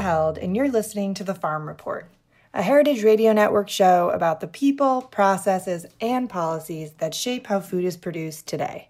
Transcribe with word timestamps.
Held, 0.00 0.38
and 0.38 0.56
you're 0.56 0.70
listening 0.70 1.14
to 1.14 1.24
The 1.24 1.34
Farm 1.34 1.68
Report, 1.68 2.10
a 2.52 2.62
Heritage 2.62 3.04
Radio 3.04 3.32
Network 3.32 3.68
show 3.68 4.10
about 4.10 4.40
the 4.40 4.46
people, 4.46 5.02
processes, 5.02 5.86
and 6.00 6.28
policies 6.28 6.92
that 6.98 7.14
shape 7.14 7.46
how 7.46 7.60
food 7.60 7.84
is 7.84 7.96
produced 7.96 8.46
today. 8.46 8.88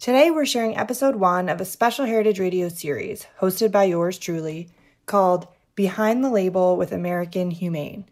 Today, 0.00 0.30
we're 0.30 0.46
sharing 0.46 0.76
episode 0.76 1.16
one 1.16 1.48
of 1.48 1.60
a 1.60 1.64
special 1.64 2.04
Heritage 2.04 2.40
Radio 2.40 2.68
series 2.68 3.26
hosted 3.40 3.70
by 3.72 3.84
yours 3.84 4.18
truly 4.18 4.68
called 5.06 5.48
Behind 5.74 6.24
the 6.24 6.30
Label 6.30 6.76
with 6.76 6.92
American 6.92 7.50
Humane. 7.50 8.06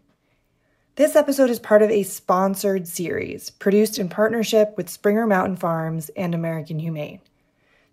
This 0.95 1.15
episode 1.15 1.49
is 1.49 1.59
part 1.59 1.81
of 1.81 1.89
a 1.89 2.03
sponsored 2.03 2.87
series 2.87 3.49
produced 3.49 3.99
in 3.99 4.09
partnership 4.09 4.75
with 4.77 4.89
Springer 4.89 5.27
Mountain 5.27 5.57
Farms 5.57 6.09
and 6.15 6.33
American 6.33 6.79
Humane. 6.79 7.19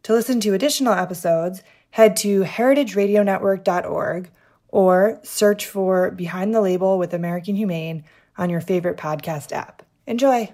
To 0.05 0.13
listen 0.13 0.41
to 0.41 0.55
additional 0.55 0.95
episodes, 0.95 1.63
head 1.93 2.17
to 2.17 2.43
heritageradionetwork.org 2.43 4.31
or 4.69 5.21
search 5.23 5.67
for 5.67 6.11
Behind 6.11 6.55
the 6.55 6.61
Label 6.61 6.99
with 6.99 7.15
American 7.15 7.55
Humane 7.55 8.05
on 8.37 8.51
your 8.51 8.61
favorite 8.61 8.97
podcast 8.97 9.53
app. 9.53 9.83
Enjoy! 10.07 10.53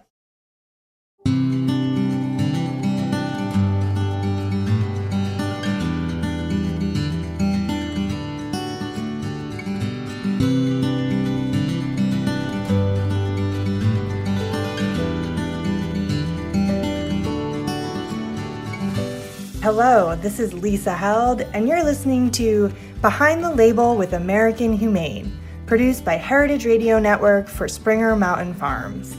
Hello, 19.70 20.17
this 20.17 20.40
is 20.40 20.55
Lisa 20.55 20.95
Held, 20.95 21.42
and 21.42 21.68
you're 21.68 21.84
listening 21.84 22.30
to 22.30 22.73
Behind 23.02 23.45
the 23.45 23.51
Label 23.51 23.96
with 23.96 24.14
American 24.14 24.73
Humane, 24.73 25.39
produced 25.67 26.06
by 26.06 26.14
Heritage 26.14 26.64
Radio 26.64 26.98
Network 26.98 27.48
for 27.48 27.68
Springer 27.68 28.17
Mountain 28.17 28.55
Farms. 28.55 29.14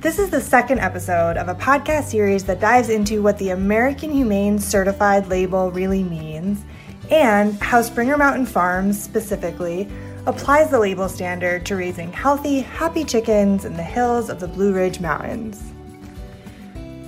This 0.00 0.18
is 0.18 0.30
the 0.30 0.40
second 0.40 0.80
episode 0.80 1.36
of 1.36 1.46
a 1.46 1.54
podcast 1.54 2.06
series 2.06 2.42
that 2.46 2.58
dives 2.58 2.88
into 2.88 3.22
what 3.22 3.38
the 3.38 3.50
American 3.50 4.10
Humane 4.10 4.58
Certified 4.58 5.28
label 5.28 5.70
really 5.70 6.02
means 6.02 6.64
and 7.12 7.54
how 7.62 7.82
Springer 7.82 8.16
Mountain 8.16 8.46
Farms 8.46 9.00
specifically 9.00 9.88
applies 10.26 10.70
the 10.70 10.80
label 10.80 11.08
standard 11.08 11.64
to 11.66 11.76
raising 11.76 12.12
healthy, 12.12 12.62
happy 12.62 13.04
chickens 13.04 13.64
in 13.64 13.74
the 13.74 13.84
hills 13.84 14.28
of 14.28 14.40
the 14.40 14.48
Blue 14.48 14.74
Ridge 14.74 14.98
Mountains. 14.98 15.72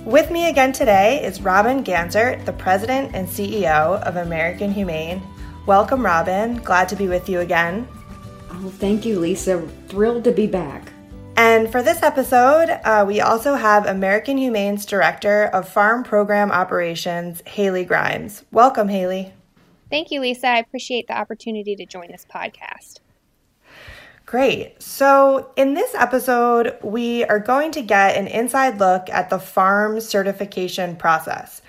With 0.09 0.31
me 0.31 0.49
again 0.49 0.71
today 0.71 1.23
is 1.23 1.39
Robin 1.39 1.83
Ganzert, 1.83 2.43
the 2.43 2.53
president 2.53 3.13
and 3.13 3.27
CEO 3.27 4.01
of 4.01 4.15
American 4.15 4.71
Humane. 4.71 5.21
Welcome, 5.67 6.03
Robin. 6.03 6.55
Glad 6.63 6.89
to 6.89 6.95
be 6.95 7.07
with 7.07 7.29
you 7.29 7.41
again. 7.41 7.87
Oh, 8.49 8.73
thank 8.79 9.05
you, 9.05 9.19
Lisa. 9.19 9.61
Thrilled 9.87 10.23
to 10.23 10.31
be 10.31 10.47
back. 10.47 10.91
And 11.37 11.71
for 11.71 11.83
this 11.83 12.01
episode, 12.01 12.71
uh, 12.83 13.05
we 13.07 13.21
also 13.21 13.53
have 13.53 13.85
American 13.85 14.39
Humane's 14.39 14.83
Director 14.83 15.43
of 15.43 15.69
Farm 15.69 16.03
Program 16.03 16.51
Operations, 16.51 17.43
Haley 17.45 17.85
Grimes. 17.85 18.43
Welcome, 18.51 18.87
Haley. 18.87 19.31
Thank 19.91 20.09
you, 20.09 20.21
Lisa. 20.21 20.47
I 20.47 20.57
appreciate 20.57 21.05
the 21.05 21.19
opportunity 21.19 21.75
to 21.75 21.85
join 21.85 22.07
this 22.11 22.25
podcast. 22.25 22.95
Great. 24.29 24.79
So, 24.79 25.49
in 25.55 25.73
this 25.73 25.95
episode, 25.95 26.77
we 26.83 27.23
are 27.23 27.39
going 27.39 27.71
to 27.71 27.81
get 27.81 28.15
an 28.15 28.27
inside 28.27 28.77
look 28.77 29.09
at 29.09 29.31
the 29.31 29.39
farm 29.39 29.99
certification 29.99 30.97
process. 30.97 31.63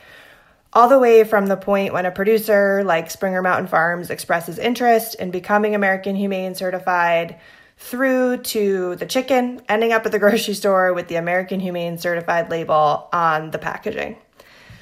All 0.75 0.87
the 0.87 0.99
way 0.99 1.25
from 1.25 1.47
the 1.47 1.57
point 1.57 1.95
when 1.95 2.05
a 2.05 2.11
producer 2.11 2.85
like 2.85 3.11
Springer 3.11 3.41
Mountain 3.41 3.69
Farms 3.69 4.11
expresses 4.11 4.59
interest 4.59 5.15
in 5.15 5.31
becoming 5.31 5.75
American 5.75 6.15
Humane 6.17 6.55
certified 6.55 7.41
through 7.79 8.43
to 8.43 8.95
the 8.97 9.07
chicken 9.07 9.63
ending 9.67 9.93
up 9.93 10.05
at 10.05 10.13
the 10.13 10.19
grocery 10.19 10.53
store 10.53 10.93
with 10.93 11.09
the 11.09 11.17
American 11.17 11.61
Humane 11.61 11.97
certified 11.97 12.51
label 12.51 13.09
on 13.11 13.53
the 13.53 13.59
packaging. 13.59 14.19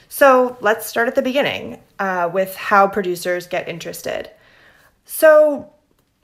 So, 0.09 0.57
let's 0.61 0.85
start 0.85 1.07
at 1.07 1.15
the 1.15 1.23
beginning 1.23 1.81
uh, 2.01 2.29
with 2.33 2.57
how 2.57 2.89
producers 2.89 3.47
get 3.47 3.69
interested. 3.69 4.31
So, 5.05 5.73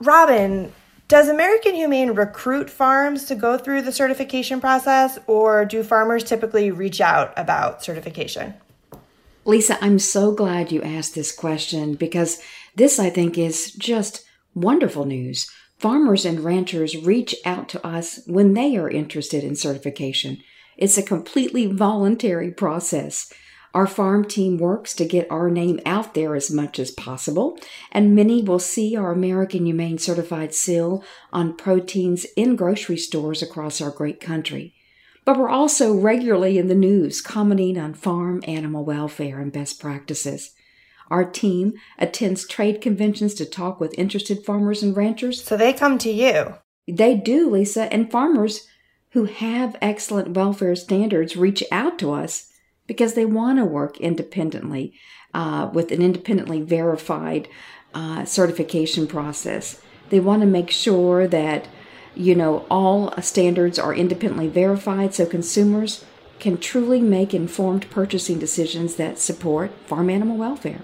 Robin, 0.01 0.73
does 1.15 1.29
American 1.29 1.77
Humane 1.77 2.11
recruit 2.11 2.69
farms 2.69 3.27
to 3.27 3.37
go 3.37 3.57
through 3.57 3.83
the 3.83 3.93
certification 3.93 4.61
process, 4.61 5.17
or 5.29 5.65
do 5.65 5.85
farmers 5.85 6.25
typically 6.25 6.73
reach 6.73 7.01
out 7.01 7.33
about 7.37 7.85
certification? 7.85 8.55
Lisa, 9.45 9.79
I'm 9.81 10.01
so 10.01 10.33
glad 10.33 10.73
you 10.73 10.83
asked 10.83 11.15
this 11.15 11.31
question 11.31 11.95
because 11.95 12.43
this, 12.75 12.99
I 12.99 13.11
think, 13.11 13.39
is 13.39 13.71
just 13.75 14.25
wonderful 14.57 15.05
news. 15.05 15.49
Farmers 15.79 16.25
and 16.25 16.41
ranchers 16.41 16.97
reach 16.97 17.37
out 17.45 17.69
to 17.69 17.87
us 17.87 18.19
when 18.27 18.55
they 18.55 18.77
are 18.77 18.91
interested 18.91 19.45
in 19.45 19.55
certification. 19.55 20.39
It's 20.77 20.99
a 20.99 21.03
completely 21.05 21.67
voluntary 21.67 22.51
process. 22.51 23.33
Our 23.75 23.89
farm 23.89 24.25
team 24.25 24.57
works 24.57 24.95
to 24.95 25.05
get 25.05 25.29
our 25.33 25.51
name 25.51 25.81
out 25.85 26.15
there 26.15 26.37
as 26.37 26.49
much 26.49 26.79
as 26.79 26.93
possible, 26.93 27.59
and 27.91 28.15
many 28.15 28.41
will 28.41 28.61
see 28.61 28.97
our 28.97 29.11
American 29.11 29.67
Humane 29.67 29.99
Certified 29.99 30.55
seal 30.55 31.03
on 31.33 31.57
proteins 31.57 32.25
in 32.37 32.55
grocery 32.55 32.97
stores 32.97 33.43
across 33.43 33.81
our 33.81 33.91
great 33.91 34.21
country. 34.21 34.75
But 35.25 35.39
we're 35.39 35.49
also 35.49 35.93
regularly 35.93 36.57
in 36.57 36.69
the 36.69 36.75
news 36.77 37.21
commenting 37.21 37.77
on 37.77 37.95
farm 37.95 38.45
animal 38.47 38.85
welfare 38.85 39.41
and 39.41 39.53
best 39.53 39.81
practices. 39.81 40.53
Our 41.11 41.25
team 41.25 41.73
attends 41.99 42.47
trade 42.47 42.81
conventions 42.81 43.35
to 43.35 43.45
talk 43.45 43.81
with 43.81 43.99
interested 43.99 44.45
farmers 44.45 44.85
and 44.85 44.97
ranchers. 44.97 45.43
So 45.43 45.57
they 45.57 45.73
come 45.73 45.99
to 45.99 46.13
you. 46.13 46.55
They 46.87 47.17
do, 47.17 47.51
Lisa, 47.51 47.93
and 47.93 48.11
farmers 48.11 48.69
who 49.11 49.25
have 49.25 49.77
excellent 49.83 50.37
welfare 50.37 50.77
standards 50.77 51.37
reach 51.37 51.65
out 51.73 51.99
to 51.99 52.13
us 52.13 52.51
because 52.87 53.15
they 53.15 53.25
want 53.25 53.59
to 53.59 53.65
work 53.65 53.99
independently 53.99 54.93
uh, 55.33 55.71
with 55.73 55.91
an 55.91 56.03
independently 56.03 56.61
verified 56.61 57.49
uh, 57.95 58.25
certification 58.25 59.07
process. 59.07 59.81
They 60.11 60.21
want 60.21 60.43
to 60.43 60.47
make 60.47 60.71
sure 60.71 61.27
that 61.27 61.69
you 62.15 62.35
know 62.35 62.67
all 62.71 63.13
standards 63.21 63.79
are 63.79 63.95
independently 63.95 64.49
verified 64.49 65.15
so 65.15 65.27
consumers 65.27 66.05
can 66.39 66.59
truly 66.59 67.01
make 67.01 67.33
informed 67.33 67.89
purchasing 67.91 68.39
decisions 68.39 68.97
that 68.97 69.19
support 69.19 69.73
farm 69.87 70.11
animal 70.11 70.37
welfare. 70.37 70.81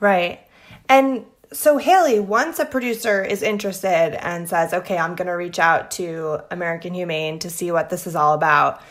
Right. 0.00 0.40
And 0.88 1.26
so, 1.52 1.78
Haley, 1.78 2.20
once 2.20 2.58
a 2.58 2.64
producer 2.64 3.22
is 3.22 3.42
interested 3.42 4.14
and 4.24 4.48
says, 4.48 4.72
okay, 4.72 4.98
I'm 4.98 5.14
going 5.14 5.28
to 5.28 5.32
reach 5.32 5.58
out 5.58 5.90
to 5.92 6.40
American 6.50 6.94
Humane 6.94 7.38
to 7.40 7.50
see 7.50 7.70
what 7.70 7.90
this 7.90 8.06
is 8.06 8.14
all 8.14 8.34
about, 8.34 8.82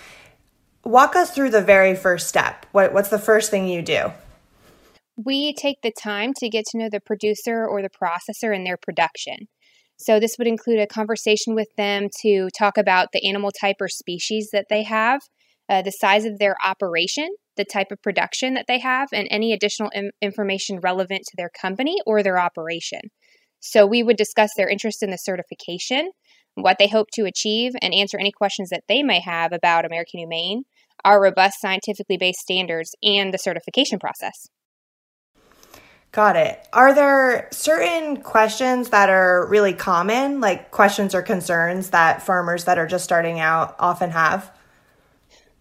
walk 0.88 1.16
us 1.16 1.32
through 1.32 1.52
the 1.52 1.62
very 1.62 1.96
first 1.96 2.28
step. 2.28 2.66
What, 2.72 2.94
what's 2.94 3.10
the 3.10 3.20
first 3.20 3.52
thing 3.52 3.68
you 3.68 3.82
do? 3.82 4.12
We 5.18 5.54
take 5.54 5.82
the 5.82 5.92
time 5.92 6.34
to 6.38 6.50
get 6.50 6.66
to 6.68 6.78
know 6.78 6.90
the 6.92 7.00
producer 7.00 7.66
or 7.66 7.82
the 7.82 7.90
processor 7.90 8.56
and 8.56 8.66
their 8.66 8.78
production. 8.78 9.48
So, 10.00 10.20
this 10.20 10.36
would 10.38 10.48
include 10.48 10.80
a 10.80 10.86
conversation 10.86 11.56
with 11.56 11.70
them 11.76 12.08
to 12.22 12.50
talk 12.56 12.78
about 12.78 13.10
the 13.12 13.28
animal 13.28 13.50
type 13.52 13.78
or 13.82 13.88
species 13.88 14.50
that 14.54 14.68
they 14.70 14.84
have, 14.84 15.22
uh, 15.68 15.82
the 15.82 15.92
size 15.92 16.24
of 16.24 16.38
their 16.38 16.56
operation, 16.64 17.30
the 17.58 17.66
type 17.66 17.88
of 17.92 18.02
production 18.04 18.54
that 18.54 18.66
they 18.68 18.78
have, 18.78 19.10
and 19.12 19.28
any 19.32 19.54
additional 19.54 19.90
Im- 19.96 20.12
information 20.22 20.80
relevant 20.82 21.24
to 21.24 21.34
their 21.36 21.50
company 21.50 21.98
or 22.06 22.22
their 22.22 22.38
operation. 22.38 23.02
So, 23.60 23.88
we 23.88 24.04
would 24.04 24.18
discuss 24.18 24.52
their 24.56 24.70
interest 24.70 25.02
in 25.02 25.10
the 25.10 25.18
certification, 25.18 26.12
what 26.54 26.78
they 26.78 26.88
hope 26.88 27.08
to 27.14 27.26
achieve, 27.26 27.72
and 27.82 27.92
answer 27.92 28.20
any 28.20 28.32
questions 28.32 28.70
that 28.70 28.84
they 28.88 29.02
may 29.02 29.20
have 29.20 29.52
about 29.52 29.84
American 29.84 30.20
Humane, 30.20 30.62
our 31.04 31.22
robust 31.22 31.62
scientifically 31.62 32.18
based 32.18 32.40
standards, 32.40 32.96
and 33.02 33.34
the 33.34 33.38
certification 33.38 34.00
process. 34.00 34.48
Got 36.12 36.36
it. 36.36 36.68
Are 36.74 36.96
there 36.96 37.48
certain 37.52 38.22
questions 38.22 38.90
that 38.90 39.10
are 39.10 39.46
really 39.48 39.74
common, 39.74 40.40
like 40.40 40.72
questions 40.72 41.14
or 41.14 41.22
concerns 41.22 41.92
that 41.92 42.22
farmers 42.22 42.64
that 42.64 42.78
are 42.78 42.88
just 42.88 43.04
starting 43.04 43.40
out 43.40 43.76
often 43.78 44.12
have? 44.12 44.52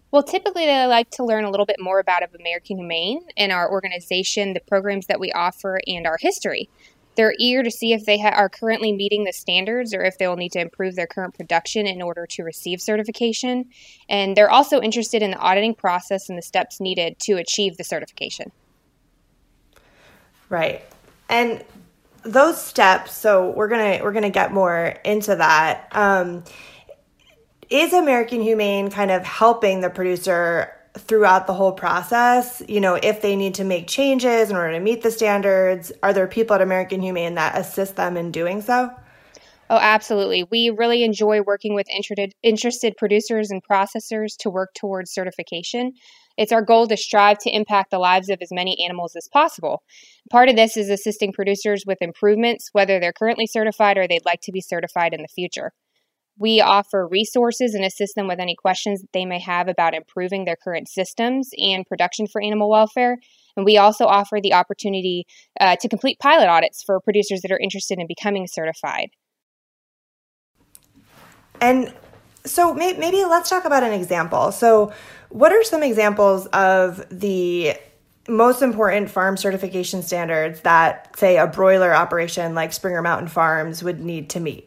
Well, 0.09 0.23
typically 0.23 0.65
they 0.65 0.85
like 0.87 1.09
to 1.11 1.25
learn 1.25 1.43
a 1.43 1.51
little 1.51 1.65
bit 1.65 1.75
more 1.79 1.99
about 1.99 2.23
American 2.39 2.77
Humane 2.77 3.21
and 3.35 3.51
our 3.51 3.69
organization, 3.69 4.53
the 4.53 4.61
programs 4.61 5.07
that 5.07 5.19
we 5.19 5.31
offer, 5.33 5.79
and 5.85 6.07
our 6.07 6.17
history. 6.19 6.69
They're 7.17 7.33
eager 7.37 7.63
to 7.63 7.71
see 7.71 7.91
if 7.91 8.05
they 8.05 8.19
ha- 8.19 8.29
are 8.29 8.47
currently 8.47 8.93
meeting 8.93 9.25
the 9.25 9.33
standards 9.33 9.93
or 9.93 10.03
if 10.03 10.17
they 10.17 10.27
will 10.27 10.37
need 10.37 10.53
to 10.53 10.61
improve 10.61 10.95
their 10.95 11.07
current 11.07 11.33
production 11.33 11.87
in 11.87 12.01
order 12.01 12.25
to 12.27 12.43
receive 12.43 12.79
certification. 12.79 13.65
And 14.07 14.37
they're 14.37 14.51
also 14.51 14.79
interested 14.79 15.23
in 15.23 15.31
the 15.31 15.37
auditing 15.37 15.73
process 15.73 16.29
and 16.29 16.37
the 16.37 16.43
steps 16.43 16.79
needed 16.79 17.17
to 17.21 17.33
achieve 17.33 17.77
the 17.77 17.83
certification. 17.83 18.51
Right. 20.49 20.85
And 21.27 21.65
those 22.21 22.61
steps, 22.61 23.13
so 23.13 23.49
we're 23.51 23.67
gonna 23.67 23.99
we're 24.03 24.13
gonna 24.13 24.29
get 24.29 24.53
more 24.53 24.95
into 25.03 25.35
that. 25.35 25.87
Um, 25.91 26.43
is 27.69 27.93
American 27.93 28.41
Humane 28.41 28.89
kind 28.89 29.11
of 29.11 29.25
helping 29.25 29.81
the 29.81 29.89
producer 29.89 30.76
throughout 30.97 31.47
the 31.47 31.53
whole 31.53 31.71
process? 31.71 32.61
You 32.67 32.81
know, 32.81 32.95
if 32.95 33.21
they 33.21 33.35
need 33.35 33.55
to 33.55 33.63
make 33.63 33.87
changes 33.87 34.49
in 34.49 34.55
order 34.55 34.73
to 34.73 34.79
meet 34.79 35.03
the 35.03 35.11
standards, 35.11 35.91
are 36.03 36.13
there 36.13 36.27
people 36.27 36.55
at 36.55 36.61
American 36.61 37.01
Humane 37.01 37.35
that 37.35 37.57
assist 37.57 37.95
them 37.95 38.17
in 38.17 38.31
doing 38.31 38.61
so? 38.61 38.91
Oh, 39.69 39.77
absolutely. 39.77 40.45
We 40.49 40.69
really 40.69 41.03
enjoy 41.03 41.41
working 41.41 41.75
with 41.75 41.87
interested, 41.93 42.33
interested 42.41 42.95
producers 42.97 43.51
and 43.51 43.61
processors 43.69 44.37
to 44.39 44.49
work 44.49 44.69
towards 44.73 45.11
certification. 45.11 45.91
It's 46.37 46.53
our 46.53 46.61
goal 46.61 46.87
to 46.87 46.95
strive 46.95 47.39
to 47.39 47.49
impact 47.49 47.91
the 47.91 47.99
lives 47.99 48.29
of 48.29 48.39
as 48.41 48.49
many 48.51 48.77
animals 48.85 49.13
as 49.17 49.27
possible. 49.33 49.83
Part 50.31 50.47
of 50.47 50.55
this 50.55 50.77
is 50.77 50.89
assisting 50.89 51.33
producers 51.33 51.83
with 51.85 51.97
improvements, 51.99 52.69
whether 52.71 52.99
they're 52.99 53.11
currently 53.11 53.47
certified 53.47 53.97
or 53.97 54.07
they'd 54.07 54.25
like 54.25 54.39
to 54.43 54.51
be 54.53 54.61
certified 54.61 55.13
in 55.13 55.21
the 55.21 55.27
future. 55.27 55.73
We 56.39 56.61
offer 56.61 57.07
resources 57.07 57.73
and 57.73 57.83
assist 57.83 58.15
them 58.15 58.27
with 58.27 58.39
any 58.39 58.55
questions 58.55 59.01
that 59.01 59.11
they 59.13 59.25
may 59.25 59.39
have 59.39 59.67
about 59.67 59.95
improving 59.95 60.45
their 60.45 60.55
current 60.55 60.87
systems 60.87 61.49
and 61.57 61.85
production 61.85 62.27
for 62.27 62.41
animal 62.41 62.69
welfare. 62.69 63.17
And 63.55 63.65
we 63.65 63.77
also 63.77 64.05
offer 64.05 64.39
the 64.41 64.53
opportunity 64.53 65.25
uh, 65.59 65.75
to 65.77 65.89
complete 65.89 66.19
pilot 66.19 66.47
audits 66.47 66.83
for 66.83 66.99
producers 66.99 67.41
that 67.41 67.51
are 67.51 67.59
interested 67.59 67.97
in 67.97 68.07
becoming 68.07 68.47
certified. 68.47 69.09
And 71.59 71.91
so 72.45 72.73
maybe 72.73 73.25
let's 73.25 73.49
talk 73.49 73.65
about 73.65 73.83
an 73.83 73.93
example. 73.93 74.51
So, 74.51 74.93
what 75.29 75.51
are 75.51 75.63
some 75.63 75.83
examples 75.83 76.45
of 76.47 77.03
the 77.09 77.73
most 78.29 78.61
important 78.61 79.09
farm 79.09 79.35
certification 79.35 80.01
standards 80.01 80.61
that, 80.61 81.17
say, 81.17 81.37
a 81.37 81.47
broiler 81.47 81.93
operation 81.93 82.55
like 82.55 82.71
Springer 82.71 83.01
Mountain 83.01 83.27
Farms 83.27 83.83
would 83.83 83.99
need 83.99 84.29
to 84.31 84.39
meet? 84.39 84.66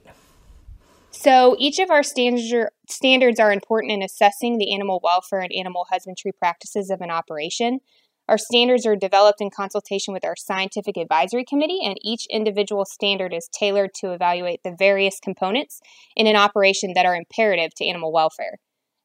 So 1.22 1.54
each 1.58 1.78
of 1.78 1.90
our 1.90 2.02
standard, 2.02 2.70
standards 2.88 3.38
are 3.38 3.52
important 3.52 3.92
in 3.92 4.02
assessing 4.02 4.56
the 4.56 4.72
animal 4.72 5.00
welfare 5.04 5.40
and 5.40 5.52
animal 5.54 5.84
husbandry 5.90 6.32
practices 6.32 6.88
of 6.88 7.02
an 7.02 7.10
operation. 7.10 7.80
Our 8.26 8.38
standards 8.38 8.86
are 8.86 8.96
developed 8.96 9.42
in 9.42 9.50
consultation 9.54 10.14
with 10.14 10.24
our 10.24 10.34
scientific 10.34 10.96
advisory 10.96 11.44
committee, 11.46 11.80
and 11.84 11.98
each 12.00 12.24
individual 12.30 12.86
standard 12.86 13.34
is 13.34 13.50
tailored 13.52 13.90
to 13.96 14.12
evaluate 14.12 14.60
the 14.64 14.74
various 14.78 15.20
components 15.22 15.80
in 16.16 16.26
an 16.26 16.36
operation 16.36 16.92
that 16.94 17.04
are 17.04 17.14
imperative 17.14 17.74
to 17.76 17.86
animal 17.86 18.12
welfare. 18.12 18.56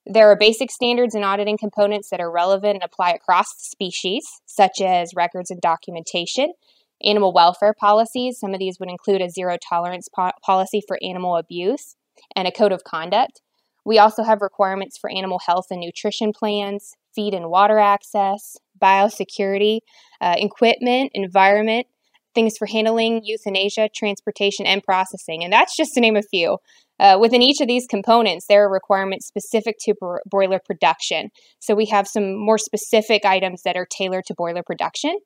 There 0.05 0.31
are 0.31 0.37
basic 0.37 0.71
standards 0.71 1.15
and 1.15 1.25
auditing 1.25 1.57
components 1.57 2.07
that 2.11 2.21
are 2.21 2.31
relevant 2.31 2.75
and 2.75 2.83
apply 2.83 3.09
across 3.09 3.47
the 3.47 3.65
species, 3.65 4.23
such 4.45 4.79
as 4.79 5.11
records 5.17 5.51
and 5.51 5.59
documentation, 5.59 6.53
animal 7.03 7.33
welfare 7.33 7.75
policies. 7.77 8.39
Some 8.39 8.53
of 8.53 8.59
these 8.59 8.79
would 8.79 8.89
include 8.89 9.21
a 9.21 9.29
zero 9.29 9.57
tolerance 9.69 10.07
po- 10.15 10.31
policy 10.41 10.81
for 10.87 10.97
animal 11.03 11.35
abuse, 11.35 11.97
and 12.35 12.47
a 12.47 12.51
code 12.51 12.71
of 12.71 12.83
conduct. 12.83 13.41
We 13.85 13.99
also 13.99 14.23
have 14.23 14.41
requirements 14.41 14.97
for 14.97 15.11
animal 15.11 15.39
health 15.45 15.67
and 15.69 15.79
nutrition 15.79 16.33
plans, 16.33 16.93
feed 17.13 17.33
and 17.33 17.49
water 17.49 17.77
access, 17.77 18.57
biosecurity, 18.81 19.79
uh, 20.19 20.35
equipment, 20.37 21.11
environment, 21.13 21.87
things 22.33 22.57
for 22.57 22.65
handling, 22.65 23.21
euthanasia, 23.23 23.89
transportation, 23.95 24.65
and 24.65 24.83
processing. 24.83 25.43
And 25.43 25.53
that's 25.53 25.75
just 25.77 25.93
to 25.93 26.01
name 26.01 26.17
a 26.17 26.21
few. 26.21 26.57
Uh, 26.99 27.17
within 27.19 27.41
each 27.41 27.61
of 27.61 27.67
these 27.67 27.85
components, 27.87 28.45
there 28.47 28.65
are 28.65 28.71
requirements 28.71 29.27
specific 29.27 29.75
to 29.81 29.93
bro- 29.93 30.19
broiler 30.29 30.59
production. 30.63 31.29
So 31.59 31.75
we 31.75 31.85
have 31.87 32.07
some 32.07 32.35
more 32.35 32.57
specific 32.57 33.25
items 33.25 33.61
that 33.63 33.75
are 33.75 33.87
tailored 33.89 34.25
to 34.27 34.33
broiler 34.33 34.63
production. 34.63 35.17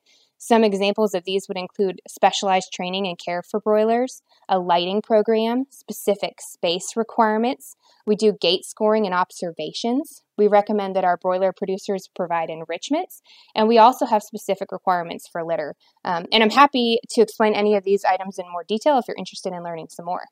Some 0.42 0.64
examples 0.64 1.14
of 1.14 1.26
these 1.26 1.50
would 1.50 1.58
include 1.58 2.02
specialized 2.08 2.72
training 2.74 3.06
and 3.06 3.20
care 3.20 3.44
for 3.44 3.60
broilers, 3.60 4.22
a 4.48 4.58
lighting 4.58 5.02
program, 5.02 5.66
specific 5.70 6.40
space 6.40 6.96
requirements. 6.96 7.76
We 8.08 8.16
do 8.16 8.32
gait 8.40 8.64
scoring 8.64 9.06
and 9.06 9.14
observations. 9.14 10.24
We 10.38 10.48
recommend 10.48 10.96
that 10.96 11.04
our 11.04 11.18
broiler 11.18 11.52
producers 11.52 12.10
provide 12.16 12.50
enrichments, 12.50 13.22
and 13.54 13.68
we 13.68 13.78
also 13.78 14.06
have 14.06 14.24
specific 14.24 14.72
requirements 14.72 15.28
for 15.28 15.44
litter. 15.44 15.76
Um, 16.06 16.26
and 16.32 16.42
I'm 16.42 16.52
happy 16.52 17.00
to 17.10 17.22
explain 17.22 17.54
any 17.54 17.76
of 17.76 17.84
these 17.84 18.06
items 18.06 18.40
in 18.40 18.50
more 18.50 18.64
detail 18.66 18.98
if 18.98 19.10
you're 19.10 19.18
interested 19.18 19.52
in 19.52 19.62
learning 19.62 19.90
some 19.90 20.06
more. 20.06 20.24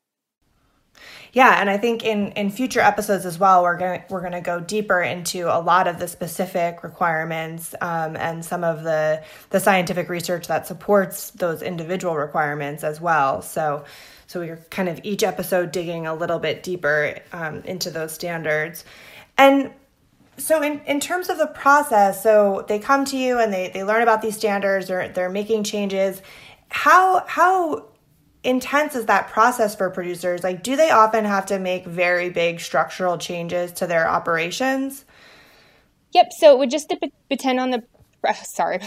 Yeah, 1.34 1.60
and 1.60 1.70
I 1.70 1.78
think 1.78 2.04
in 2.04 2.32
in 2.32 2.50
future 2.50 2.80
episodes 2.80 3.26
as 3.26 3.38
well, 3.38 3.64
we're 3.64 3.78
going 3.78 4.04
we're 4.10 4.22
going 4.22 4.32
to 4.34 4.42
go 4.42 4.60
deeper 4.60 5.02
into 5.02 5.48
a 5.48 5.60
lot 5.60 5.88
of 5.88 6.00
the 6.00 6.08
specific 6.08 6.84
requirements 6.84 7.76
um, 7.82 8.16
and 8.16 8.44
some 8.44 8.64
of 8.64 8.84
the 8.84 9.24
the 9.50 9.60
scientific 9.60 10.10
research 10.10 10.48
that 10.48 10.68
supports 10.68 11.32
those 11.32 11.62
individual 11.62 12.16
requirements 12.16 12.84
as 12.84 13.00
well. 13.02 13.42
So. 13.42 13.86
So 14.30 14.42
we're 14.42 14.58
kind 14.70 14.90
of 14.90 15.00
each 15.04 15.24
episode 15.24 15.72
digging 15.72 16.06
a 16.06 16.14
little 16.14 16.38
bit 16.38 16.62
deeper 16.62 17.18
um, 17.32 17.62
into 17.64 17.90
those 17.90 18.12
standards. 18.12 18.84
And 19.38 19.72
so 20.38 20.62
in, 20.62 20.82
in 20.86 21.00
terms 21.00 21.30
of 21.30 21.38
the 21.38 21.48
process, 21.48 22.22
so 22.22 22.66
they 22.68 22.78
come 22.78 23.06
to 23.06 23.18
you 23.18 23.40
and 23.40 23.54
they, 23.54 23.70
they 23.70 23.84
learn 23.86 24.04
about 24.04 24.22
these 24.22 24.36
standards 24.36 24.90
or 24.92 25.08
they're 25.08 25.30
making 25.30 25.64
changes. 25.64 26.22
How 26.70 27.24
how 27.26 27.86
intense 28.44 28.96
is 28.96 29.06
that 29.06 29.30
process 29.30 29.76
for 29.76 29.90
producers? 29.90 30.44
Like, 30.44 30.64
do 30.64 30.76
they 30.76 30.90
often 30.90 31.26
have 31.26 31.46
to 31.48 31.60
make 31.60 31.86
very 31.86 32.30
big 32.30 32.60
structural 32.60 33.18
changes 33.18 33.72
to 33.74 33.88
their 33.88 34.08
operations? 34.08 35.06
Yep. 36.14 36.28
So 36.38 36.54
it 36.54 36.60
would 36.60 36.72
just 36.72 36.94
depend 37.30 37.60
on 37.60 37.72
the. 37.72 37.84
Uh, 38.28 38.34
sorry. 38.44 38.80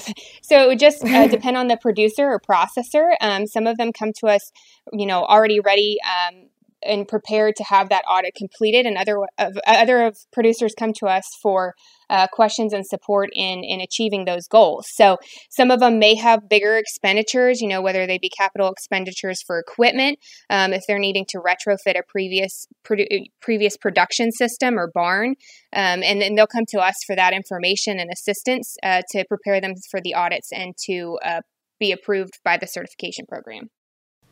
so 0.43 0.63
it 0.63 0.67
would 0.67 0.79
just 0.79 1.05
uh, 1.05 1.27
depend 1.29 1.57
on 1.57 1.69
the 1.69 1.77
producer 1.77 2.27
or 2.27 2.41
processor. 2.41 3.15
Um, 3.21 3.47
some 3.47 3.67
of 3.67 3.77
them 3.79 3.93
come 3.93 4.13
to 4.21 4.27
us, 4.27 4.53
you 4.93 5.07
know, 5.07 5.25
already 5.25 5.61
ready. 5.61 5.99
Um, 6.05 6.50
and 6.83 7.07
prepared 7.07 7.57
to 7.57 7.65
have 7.65 7.89
that 7.89 8.05
audit 8.09 8.35
completed. 8.35 8.87
And 8.87 8.97
other 8.97 9.19
of 9.39 9.59
other 9.67 10.05
of 10.05 10.19
producers 10.33 10.75
come 10.79 10.93
to 10.95 11.07
us 11.07 11.27
for 11.43 11.75
uh, 12.09 12.27
questions 12.33 12.73
and 12.73 12.87
support 12.87 13.31
in 13.35 13.63
in 13.65 13.81
achieving 13.81 14.25
those 14.25 14.47
goals. 14.47 14.89
So 14.91 15.19
some 15.49 15.71
of 15.71 15.81
them 15.81 15.99
may 15.99 16.15
have 16.17 16.49
bigger 16.49 16.77
expenditures 16.77 17.61
you 17.61 17.69
know 17.69 17.83
whether 17.83 18.07
they 18.07 18.19
be 18.19 18.29
capital 18.29 18.71
expenditures 18.71 19.43
for 19.43 19.59
equipment 19.59 20.19
um, 20.49 20.73
if 20.73 20.83
they're 20.87 20.99
needing 20.99 21.25
to 21.29 21.39
retrofit 21.39 21.99
a 21.99 22.03
previous 22.09 22.67
produ- 22.85 23.27
previous 23.41 23.77
production 23.77 24.33
system 24.33 24.79
or 24.79 24.91
barn 24.93 25.31
um, 25.73 26.03
and 26.03 26.21
then 26.21 26.35
they'll 26.35 26.47
come 26.47 26.67
to 26.67 26.79
us 26.79 26.97
for 27.07 27.17
that 27.17 27.33
information 27.33 27.99
and 27.99 28.11
assistance 28.13 28.77
uh, 28.83 29.03
to 29.11 29.25
prepare 29.27 29.61
them 29.61 29.75
for 29.91 30.01
the 30.01 30.15
audits 30.15 30.53
and 30.53 30.75
to 30.77 31.19
uh, 31.25 31.41
be 31.79 31.93
approved 31.93 32.39
by 32.45 32.57
the 32.57 32.67
certification 32.67 33.25
program 33.29 33.69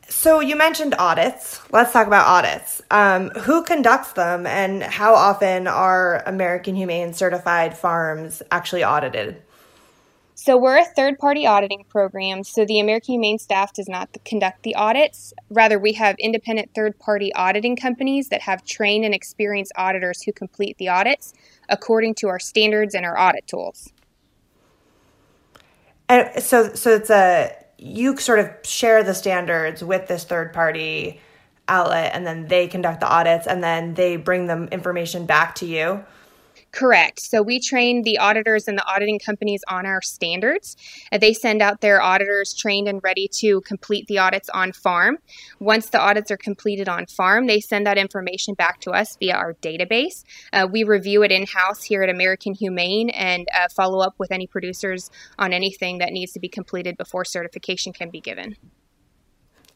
so 0.09 0.39
you 0.39 0.55
mentioned 0.55 0.95
audits. 0.99 1.61
Let's 1.71 1.93
talk 1.93 2.07
about 2.07 2.27
audits. 2.27 2.81
Um, 2.91 3.29
who 3.29 3.63
conducts 3.63 4.13
them, 4.13 4.45
and 4.45 4.83
how 4.83 5.13
often 5.13 5.67
are 5.67 6.23
American 6.25 6.75
Humane 6.75 7.13
certified 7.13 7.77
farms 7.77 8.41
actually 8.51 8.83
audited? 8.83 9.41
So 10.35 10.57
we're 10.57 10.77
a 10.77 10.85
third-party 10.85 11.45
auditing 11.45 11.83
program. 11.89 12.45
So 12.45 12.63
the 12.63 12.79
American 12.79 13.15
Humane 13.15 13.39
staff 13.39 13.73
does 13.73 13.89
not 13.89 14.09
conduct 14.23 14.63
the 14.63 14.73
audits. 14.75 15.33
Rather, 15.49 15.77
we 15.77 15.93
have 15.93 16.15
independent 16.17 16.71
third-party 16.73 17.33
auditing 17.33 17.75
companies 17.75 18.29
that 18.29 18.41
have 18.41 18.63
trained 18.63 19.03
and 19.03 19.13
experienced 19.13 19.73
auditors 19.75 20.23
who 20.23 20.31
complete 20.31 20.77
the 20.77 20.87
audits 20.87 21.33
according 21.67 22.15
to 22.15 22.29
our 22.29 22.39
standards 22.39 22.95
and 22.95 23.05
our 23.05 23.19
audit 23.19 23.47
tools. 23.47 23.91
And 26.07 26.41
so, 26.41 26.73
so 26.73 26.95
it's 26.95 27.09
a 27.09 27.53
you 27.79 28.17
sort 28.17 28.39
of 28.39 28.51
share 28.63 29.03
the 29.03 29.13
standards 29.13 29.83
with 29.83 30.07
this 30.07 30.25
third-party 30.25 31.19
outlet, 31.67 32.11
and 32.13 32.27
then 32.27 32.47
they 32.47 32.67
conduct 32.67 32.99
the 32.99 33.07
audits, 33.07 33.47
and 33.47 33.63
then 33.63 33.93
they 33.93 34.17
bring 34.17 34.47
them 34.47 34.67
information 34.71 35.25
back 35.25 35.55
to 35.55 35.65
you. 35.65 36.03
Correct. 36.71 37.19
So 37.19 37.41
we 37.41 37.59
train 37.59 38.03
the 38.03 38.19
auditors 38.19 38.67
and 38.67 38.77
the 38.77 38.85
auditing 38.85 39.17
companies 39.17 39.61
on 39.67 39.87
our 39.87 40.03
standards. 40.03 40.77
Uh, 41.11 41.17
they 41.17 41.33
send 41.33 41.63
out 41.63 41.81
their 41.81 41.99
auditors 42.01 42.53
trained 42.53 42.87
and 42.87 43.01
ready 43.03 43.27
to 43.39 43.61
complete 43.61 44.05
the 44.07 44.19
audits 44.19 44.49
on 44.49 44.73
farm. 44.73 45.17
Once 45.59 45.89
the 45.89 45.99
audits 45.99 46.29
are 46.29 46.37
completed 46.37 46.87
on 46.87 47.07
farm, 47.07 47.47
they 47.47 47.59
send 47.59 47.87
that 47.87 47.97
information 47.97 48.53
back 48.53 48.79
to 48.81 48.91
us 48.91 49.17
via 49.17 49.33
our 49.33 49.55
database. 49.55 50.23
Uh, 50.53 50.67
we 50.71 50.83
review 50.83 51.23
it 51.23 51.31
in 51.31 51.47
house 51.47 51.83
here 51.83 52.03
at 52.03 52.09
American 52.09 52.53
Humane 52.53 53.09
and 53.09 53.47
uh, 53.55 53.67
follow 53.75 53.99
up 53.99 54.13
with 54.19 54.31
any 54.31 54.45
producers 54.45 55.09
on 55.39 55.53
anything 55.53 55.97
that 55.97 56.13
needs 56.13 56.33
to 56.33 56.39
be 56.39 56.49
completed 56.49 56.97
before 56.97 57.25
certification 57.25 57.93
can 57.93 58.11
be 58.11 58.21
given. 58.21 58.55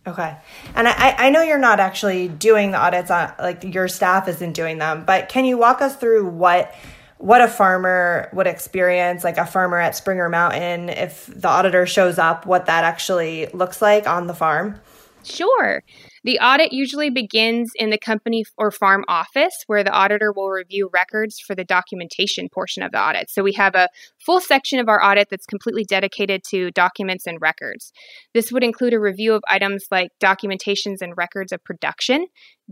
Okay. 0.06 0.36
And 0.76 0.88
I, 0.88 1.16
I 1.18 1.30
know 1.30 1.42
you're 1.42 1.58
not 1.58 1.80
actually 1.80 2.28
doing 2.28 2.72
the 2.72 2.78
audits 2.78 3.10
on 3.10 3.34
like 3.40 3.64
your 3.64 3.88
staff 3.88 4.28
isn't 4.28 4.54
doing 4.54 4.78
them, 4.78 5.06
but 5.06 5.30
can 5.30 5.46
you 5.46 5.58
walk 5.58 5.82
us 5.82 5.96
through 5.96 6.28
what 6.28 6.76
what 7.20 7.40
a 7.40 7.48
farmer 7.48 8.30
would 8.34 8.48
experience, 8.48 9.24
like 9.24 9.38
a 9.38 9.46
farmer 9.46 9.80
at 9.80 9.96
Springer 9.96 10.28
Mountain, 10.28 10.90
if 10.90 11.28
the 11.28 11.48
auditor 11.48 11.86
shows 11.86 12.18
up, 12.18 12.46
what 12.46 12.66
that 12.66 12.84
actually 12.84 13.48
looks 13.54 13.82
like 13.82 14.06
on 14.08 14.28
the 14.28 14.34
farm? 14.34 14.78
Sure. 15.24 15.84
The 16.26 16.40
audit 16.40 16.74
usually 16.74 17.10
begins 17.10 17.72
in 17.76 17.90
the 17.90 17.98
company 17.98 18.44
or 18.58 18.72
farm 18.72 19.04
office 19.08 19.54
where 19.68 19.84
the 19.84 19.92
auditor 19.92 20.34
will 20.36 20.50
review 20.50 20.90
records 20.94 21.40
for 21.40 21.56
the 21.56 21.64
documentation 21.64 22.50
portion 22.54 22.84
of 22.84 22.92
the 22.92 23.02
audit. 23.02 23.30
So 23.30 23.44
we 23.44 23.54
have 23.54 23.76
a 23.76 23.88
full 24.26 24.40
section 24.40 24.80
of 24.80 24.90
our 24.90 25.04
audit 25.04 25.30
that's 25.30 25.46
completely 25.46 25.86
dedicated 25.86 26.42
to 26.50 26.72
documents 26.72 27.26
and 27.26 27.40
records. 27.42 27.92
This 28.34 28.52
would 28.52 28.64
include 28.64 28.94
a 28.94 29.00
review 29.00 29.34
of 29.34 29.44
items 29.48 29.86
like 29.92 30.12
documentations 30.22 31.02
and 31.02 31.14
records 31.16 31.52
of 31.52 31.64
production, 31.64 32.28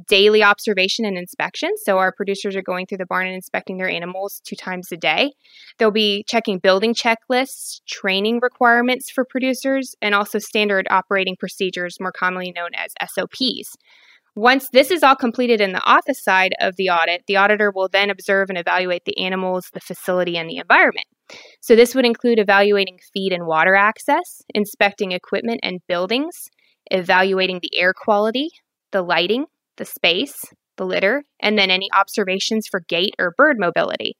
daily 0.07 0.43
observation 0.43 1.05
and 1.05 1.17
inspection. 1.17 1.71
So 1.83 1.97
our 1.97 2.11
producers 2.11 2.55
are 2.55 2.61
going 2.61 2.85
through 2.85 2.99
the 2.99 3.05
barn 3.05 3.27
and 3.27 3.35
inspecting 3.35 3.77
their 3.77 3.89
animals 3.89 4.41
two 4.45 4.55
times 4.55 4.91
a 4.91 4.97
day. 4.97 5.33
They'll 5.77 5.91
be 5.91 6.23
checking 6.27 6.59
building 6.59 6.93
checklists, 6.93 7.81
training 7.87 8.39
requirements 8.41 9.11
for 9.11 9.25
producers, 9.25 9.95
and 10.01 10.15
also 10.15 10.39
standard 10.39 10.87
operating 10.89 11.35
procedures, 11.37 11.97
more 11.99 12.11
commonly 12.11 12.53
known 12.55 12.69
as 12.75 12.93
SOPs. 13.09 13.75
Once 14.35 14.69
this 14.71 14.91
is 14.91 15.03
all 15.03 15.15
completed 15.15 15.59
in 15.59 15.73
the 15.73 15.83
office 15.83 16.23
side 16.23 16.53
of 16.61 16.77
the 16.77 16.89
audit, 16.89 17.23
the 17.27 17.35
auditor 17.35 17.69
will 17.69 17.89
then 17.89 18.09
observe 18.09 18.49
and 18.49 18.57
evaluate 18.57 19.03
the 19.03 19.17
animals, 19.19 19.69
the 19.73 19.81
facility, 19.81 20.37
and 20.37 20.49
the 20.49 20.57
environment. 20.57 21.05
So, 21.59 21.75
this 21.75 21.93
would 21.95 22.05
include 22.05 22.39
evaluating 22.39 22.99
feed 23.13 23.33
and 23.33 23.45
water 23.45 23.75
access, 23.75 24.41
inspecting 24.53 25.11
equipment 25.11 25.59
and 25.63 25.81
buildings, 25.87 26.49
evaluating 26.89 27.59
the 27.61 27.77
air 27.77 27.93
quality, 27.93 28.49
the 28.91 29.01
lighting, 29.01 29.47
the 29.81 29.85
space, 29.85 30.45
the 30.77 30.85
litter, 30.85 31.23
and 31.41 31.57
then 31.57 31.71
any 31.71 31.89
observations 31.91 32.67
for 32.69 32.83
gait 32.87 33.15
or 33.17 33.33
bird 33.35 33.57
mobility. 33.59 34.15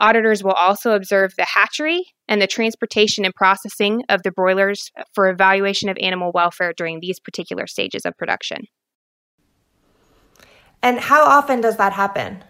Auditors 0.00 0.42
will 0.42 0.52
also 0.52 0.92
observe 0.92 1.32
the 1.36 1.46
hatchery 1.54 2.02
and 2.26 2.42
the 2.42 2.48
transportation 2.48 3.24
and 3.24 3.34
processing 3.34 4.02
of 4.08 4.24
the 4.24 4.32
broilers 4.32 4.90
for 5.14 5.28
evaluation 5.28 5.88
of 5.88 5.96
animal 6.00 6.32
welfare 6.34 6.72
during 6.76 6.98
these 6.98 7.20
particular 7.20 7.68
stages 7.68 8.04
of 8.04 8.16
production. 8.18 8.64
And 10.82 10.98
how 10.98 11.24
often 11.24 11.60
does 11.60 11.76
that 11.76 11.92
happen? 11.92 12.42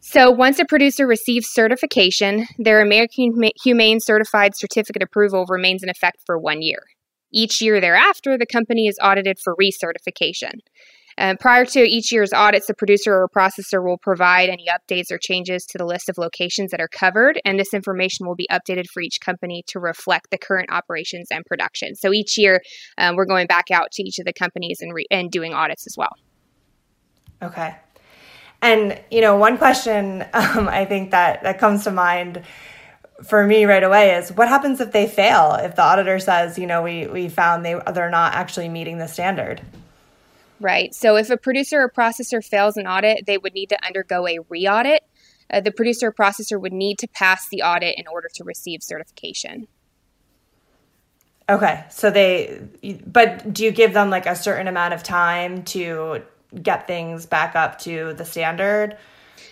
So, 0.00 0.30
once 0.30 0.58
a 0.58 0.64
producer 0.64 1.06
receives 1.06 1.48
certification, 1.48 2.46
their 2.56 2.80
American 2.80 3.34
Humane 3.62 4.00
Certified 4.00 4.56
Certificate 4.56 5.02
approval 5.02 5.44
remains 5.48 5.82
in 5.82 5.90
effect 5.90 6.22
for 6.24 6.38
one 6.38 6.62
year. 6.62 6.80
Each 7.32 7.60
year 7.60 7.80
thereafter, 7.80 8.38
the 8.38 8.46
company 8.46 8.86
is 8.86 8.98
audited 9.02 9.38
for 9.38 9.54
recertification. 9.56 10.60
Uh, 11.18 11.34
prior 11.40 11.64
to 11.64 11.80
each 11.80 12.12
year's 12.12 12.32
audits, 12.32 12.68
the 12.68 12.74
producer 12.74 13.12
or 13.12 13.28
processor 13.28 13.84
will 13.84 13.98
provide 13.98 14.48
any 14.48 14.66
updates 14.68 15.10
or 15.10 15.18
changes 15.18 15.66
to 15.66 15.76
the 15.76 15.84
list 15.84 16.08
of 16.08 16.16
locations 16.16 16.70
that 16.70 16.80
are 16.80 16.88
covered, 16.88 17.40
and 17.44 17.58
this 17.58 17.74
information 17.74 18.24
will 18.24 18.36
be 18.36 18.46
updated 18.52 18.86
for 18.86 19.02
each 19.02 19.20
company 19.20 19.64
to 19.66 19.80
reflect 19.80 20.30
the 20.30 20.38
current 20.38 20.70
operations 20.70 21.26
and 21.32 21.44
production. 21.44 21.96
So 21.96 22.12
each 22.12 22.38
year, 22.38 22.62
um, 22.98 23.16
we're 23.16 23.26
going 23.26 23.48
back 23.48 23.72
out 23.72 23.90
to 23.92 24.02
each 24.04 24.20
of 24.20 24.26
the 24.26 24.32
companies 24.32 24.78
and, 24.80 24.94
re- 24.94 25.06
and 25.10 25.28
doing 25.28 25.52
audits 25.52 25.88
as 25.88 25.96
well. 25.98 26.14
Okay. 27.42 27.74
And, 28.62 29.00
you 29.10 29.20
know, 29.20 29.36
one 29.36 29.58
question 29.58 30.22
um, 30.32 30.68
I 30.68 30.84
think 30.84 31.10
that, 31.10 31.42
that 31.42 31.58
comes 31.58 31.82
to 31.84 31.90
mind 31.90 32.44
for 33.22 33.44
me 33.46 33.64
right 33.64 33.82
away 33.82 34.14
is 34.14 34.30
what 34.32 34.48
happens 34.48 34.80
if 34.80 34.92
they 34.92 35.06
fail? 35.06 35.54
If 35.54 35.76
the 35.76 35.82
auditor 35.82 36.18
says 36.18 36.58
you 36.58 36.66
know 36.66 36.82
we 36.82 37.06
we 37.06 37.28
found 37.28 37.64
they 37.64 37.80
they're 37.92 38.10
not 38.10 38.34
actually 38.34 38.68
meeting 38.68 38.98
the 38.98 39.08
standard. 39.08 39.60
Right. 40.60 40.94
So 40.94 41.16
if 41.16 41.30
a 41.30 41.36
producer 41.36 41.80
or 41.80 41.90
processor 41.90 42.44
fails 42.44 42.76
an 42.76 42.86
audit 42.86 43.26
they 43.26 43.38
would 43.38 43.54
need 43.54 43.70
to 43.70 43.84
undergo 43.84 44.26
a 44.26 44.38
re-audit. 44.48 45.04
Uh, 45.50 45.60
the 45.60 45.72
producer 45.72 46.08
or 46.08 46.12
processor 46.12 46.60
would 46.60 46.74
need 46.74 46.98
to 46.98 47.08
pass 47.08 47.48
the 47.48 47.62
audit 47.62 47.94
in 47.96 48.06
order 48.06 48.28
to 48.34 48.44
receive 48.44 48.82
certification. 48.82 49.66
Okay. 51.48 51.84
So 51.90 52.10
they 52.10 52.60
but 53.06 53.52
do 53.52 53.64
you 53.64 53.72
give 53.72 53.94
them 53.94 54.10
like 54.10 54.26
a 54.26 54.36
certain 54.36 54.68
amount 54.68 54.94
of 54.94 55.02
time 55.02 55.64
to 55.64 56.22
get 56.62 56.86
things 56.86 57.26
back 57.26 57.56
up 57.56 57.78
to 57.80 58.14
the 58.14 58.24
standard 58.24 58.96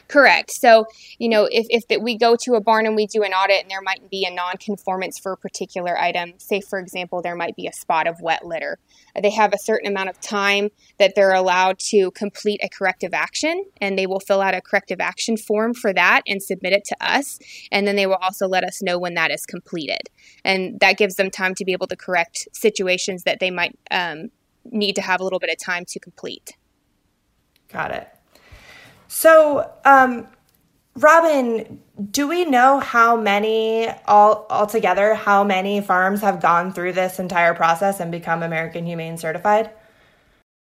Correct. 0.08 0.52
So, 0.52 0.86
you 1.18 1.28
know, 1.28 1.48
if, 1.50 1.66
if 1.68 1.88
the, 1.88 1.98
we 1.98 2.16
go 2.16 2.36
to 2.42 2.54
a 2.54 2.60
barn 2.60 2.86
and 2.86 2.94
we 2.94 3.06
do 3.06 3.24
an 3.24 3.32
audit 3.32 3.62
and 3.62 3.70
there 3.70 3.82
might 3.82 4.08
be 4.08 4.24
a 4.24 4.32
non-conformance 4.32 5.18
for 5.18 5.32
a 5.32 5.36
particular 5.36 5.98
item, 5.98 6.34
say, 6.38 6.60
for 6.60 6.78
example, 6.78 7.22
there 7.22 7.34
might 7.34 7.56
be 7.56 7.66
a 7.66 7.72
spot 7.72 8.06
of 8.06 8.20
wet 8.20 8.46
litter, 8.46 8.78
they 9.20 9.30
have 9.30 9.52
a 9.52 9.58
certain 9.58 9.90
amount 9.90 10.08
of 10.08 10.20
time 10.20 10.70
that 10.98 11.14
they're 11.16 11.34
allowed 11.34 11.78
to 11.78 12.10
complete 12.12 12.60
a 12.62 12.68
corrective 12.68 13.14
action 13.14 13.64
and 13.80 13.98
they 13.98 14.06
will 14.06 14.20
fill 14.20 14.40
out 14.40 14.54
a 14.54 14.60
corrective 14.60 15.00
action 15.00 15.36
form 15.36 15.74
for 15.74 15.92
that 15.92 16.22
and 16.26 16.42
submit 16.42 16.72
it 16.72 16.84
to 16.84 16.96
us. 17.00 17.38
And 17.72 17.86
then 17.86 17.96
they 17.96 18.06
will 18.06 18.18
also 18.22 18.46
let 18.46 18.62
us 18.62 18.82
know 18.82 18.98
when 18.98 19.14
that 19.14 19.30
is 19.30 19.44
completed. 19.44 20.02
And 20.44 20.78
that 20.80 20.98
gives 20.98 21.16
them 21.16 21.30
time 21.30 21.54
to 21.56 21.64
be 21.64 21.72
able 21.72 21.86
to 21.88 21.96
correct 21.96 22.46
situations 22.52 23.24
that 23.24 23.40
they 23.40 23.50
might 23.50 23.76
um, 23.90 24.30
need 24.64 24.94
to 24.96 25.02
have 25.02 25.20
a 25.20 25.24
little 25.24 25.38
bit 25.38 25.50
of 25.50 25.58
time 25.58 25.84
to 25.88 25.98
complete. 25.98 26.56
Got 27.68 27.90
it. 27.90 28.08
So, 29.08 29.70
um, 29.84 30.26
Robin, 30.96 31.80
do 32.10 32.28
we 32.28 32.44
know 32.44 32.80
how 32.80 33.16
many 33.16 33.88
all 34.06 34.46
altogether 34.50 35.14
how 35.14 35.44
many 35.44 35.80
farms 35.80 36.20
have 36.20 36.40
gone 36.40 36.72
through 36.72 36.92
this 36.92 37.18
entire 37.18 37.54
process 37.54 38.00
and 38.00 38.10
become 38.10 38.42
American 38.42 38.86
Humane 38.86 39.18
certified? 39.18 39.70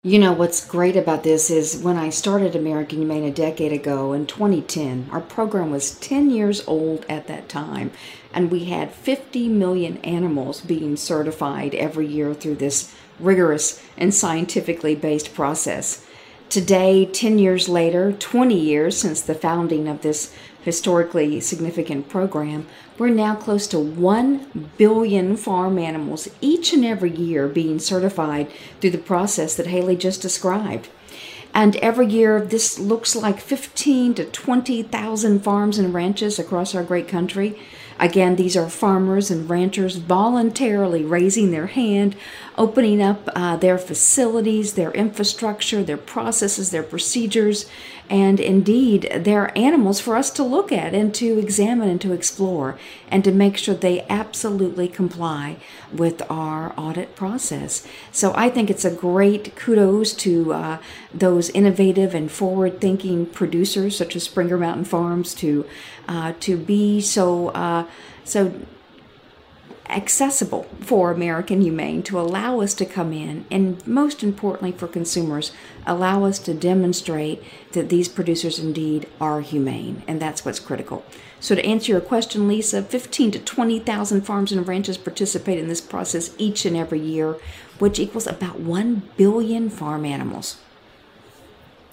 You 0.03 0.17
know 0.17 0.31
what's 0.31 0.65
great 0.65 0.95
about 0.95 1.21
this 1.21 1.51
is 1.51 1.79
when 1.83 1.95
I 1.95 2.09
started 2.09 2.55
American 2.55 2.97
Humane 2.99 3.23
a 3.23 3.31
decade 3.31 3.71
ago 3.71 4.13
in 4.13 4.25
2010, 4.25 5.09
our 5.11 5.21
program 5.21 5.69
was 5.69 5.91
10 5.99 6.31
years 6.31 6.67
old 6.67 7.05
at 7.07 7.27
that 7.27 7.47
time, 7.47 7.91
and 8.33 8.49
we 8.49 8.65
had 8.65 8.91
50 8.91 9.47
million 9.47 9.97
animals 9.97 10.61
being 10.61 10.97
certified 10.97 11.75
every 11.75 12.07
year 12.07 12.33
through 12.33 12.55
this 12.55 12.91
rigorous 13.19 13.79
and 13.95 14.11
scientifically 14.11 14.95
based 14.95 15.35
process. 15.35 16.03
Today, 16.51 17.05
10 17.05 17.39
years 17.39 17.69
later, 17.69 18.11
20 18.11 18.59
years 18.59 18.97
since 18.97 19.21
the 19.21 19.33
founding 19.33 19.87
of 19.87 20.01
this 20.01 20.35
historically 20.63 21.39
significant 21.39 22.09
program, 22.09 22.67
we're 22.97 23.07
now 23.07 23.35
close 23.35 23.67
to 23.67 23.79
1 23.79 24.71
billion 24.77 25.37
farm 25.37 25.79
animals 25.79 26.27
each 26.41 26.73
and 26.73 26.83
every 26.83 27.15
year 27.15 27.47
being 27.47 27.79
certified 27.79 28.51
through 28.81 28.89
the 28.89 28.97
process 28.97 29.55
that 29.55 29.67
Haley 29.67 29.95
just 29.95 30.21
described. 30.21 30.89
And 31.53 31.77
every 31.77 32.07
year, 32.07 32.41
this 32.41 32.77
looks 32.77 33.15
like 33.15 33.39
15 33.39 34.15
to 34.15 34.25
20,000 34.25 35.39
farms 35.39 35.79
and 35.79 35.93
ranches 35.93 36.37
across 36.37 36.75
our 36.75 36.83
great 36.83 37.07
country. 37.07 37.57
Again, 38.01 38.35
these 38.35 38.57
are 38.57 38.67
farmers 38.67 39.29
and 39.29 39.47
ranchers 39.47 39.97
voluntarily 39.97 41.05
raising 41.05 41.51
their 41.51 41.67
hand 41.67 42.15
opening 42.57 43.01
up 43.01 43.29
uh, 43.35 43.55
their 43.57 43.77
facilities, 43.77 44.73
their 44.73 44.91
infrastructure, 44.91 45.83
their 45.83 45.97
processes, 45.97 46.71
their 46.71 46.83
procedures, 46.83 47.69
and 48.09 48.41
indeed 48.41 49.09
their 49.15 49.57
animals 49.57 50.01
for 50.01 50.17
us 50.17 50.29
to 50.31 50.43
look 50.43 50.71
at 50.71 50.93
and 50.93 51.15
to 51.15 51.39
examine 51.39 51.87
and 51.87 52.01
to 52.01 52.11
explore 52.11 52.77
and 53.09 53.23
to 53.23 53.31
make 53.31 53.55
sure 53.55 53.73
they 53.73 54.05
absolutely 54.09 54.87
comply 54.87 55.55
with 55.93 56.21
our 56.29 56.73
audit 56.77 57.15
process. 57.15 57.87
So 58.11 58.33
I 58.35 58.49
think 58.49 58.69
it's 58.69 58.83
a 58.83 58.93
great 58.93 59.55
kudos 59.55 60.13
to 60.15 60.53
uh, 60.53 60.77
those 61.13 61.49
innovative 61.51 62.13
and 62.13 62.29
forward 62.29 62.81
thinking 62.81 63.25
producers 63.25 63.95
such 63.95 64.15
as 64.15 64.23
Springer 64.23 64.57
Mountain 64.57 64.85
Farms 64.85 65.33
to 65.35 65.65
uh, 66.07 66.33
to 66.41 66.57
be 66.57 66.99
so 66.99 67.49
uh, 67.49 67.85
so 68.23 68.53
accessible 69.91 70.63
for 70.79 71.11
American 71.11 71.61
Humane 71.61 72.01
to 72.03 72.19
allow 72.19 72.61
us 72.61 72.73
to 72.75 72.85
come 72.85 73.11
in 73.11 73.45
and, 73.51 73.85
most 73.85 74.23
importantly 74.23 74.71
for 74.71 74.87
consumers, 74.87 75.51
allow 75.85 76.23
us 76.23 76.39
to 76.39 76.53
demonstrate 76.53 77.43
that 77.73 77.89
these 77.89 78.07
producers 78.07 78.57
indeed 78.57 79.07
are 79.19 79.41
humane, 79.41 80.03
and 80.07 80.21
that's 80.21 80.45
what's 80.45 80.59
critical. 80.59 81.03
So, 81.39 81.55
to 81.55 81.65
answer 81.65 81.91
your 81.91 82.01
question, 82.01 82.47
Lisa, 82.47 82.81
15 82.81 83.31
to 83.31 83.39
20,000 83.39 84.21
farms 84.21 84.51
and 84.51 84.67
ranches 84.67 84.97
participate 84.97 85.59
in 85.59 85.67
this 85.67 85.81
process 85.81 86.33
each 86.37 86.65
and 86.65 86.77
every 86.77 86.99
year, 86.99 87.37
which 87.79 87.99
equals 87.99 88.27
about 88.27 88.59
1 88.59 89.09
billion 89.17 89.69
farm 89.69 90.05
animals. 90.05 90.57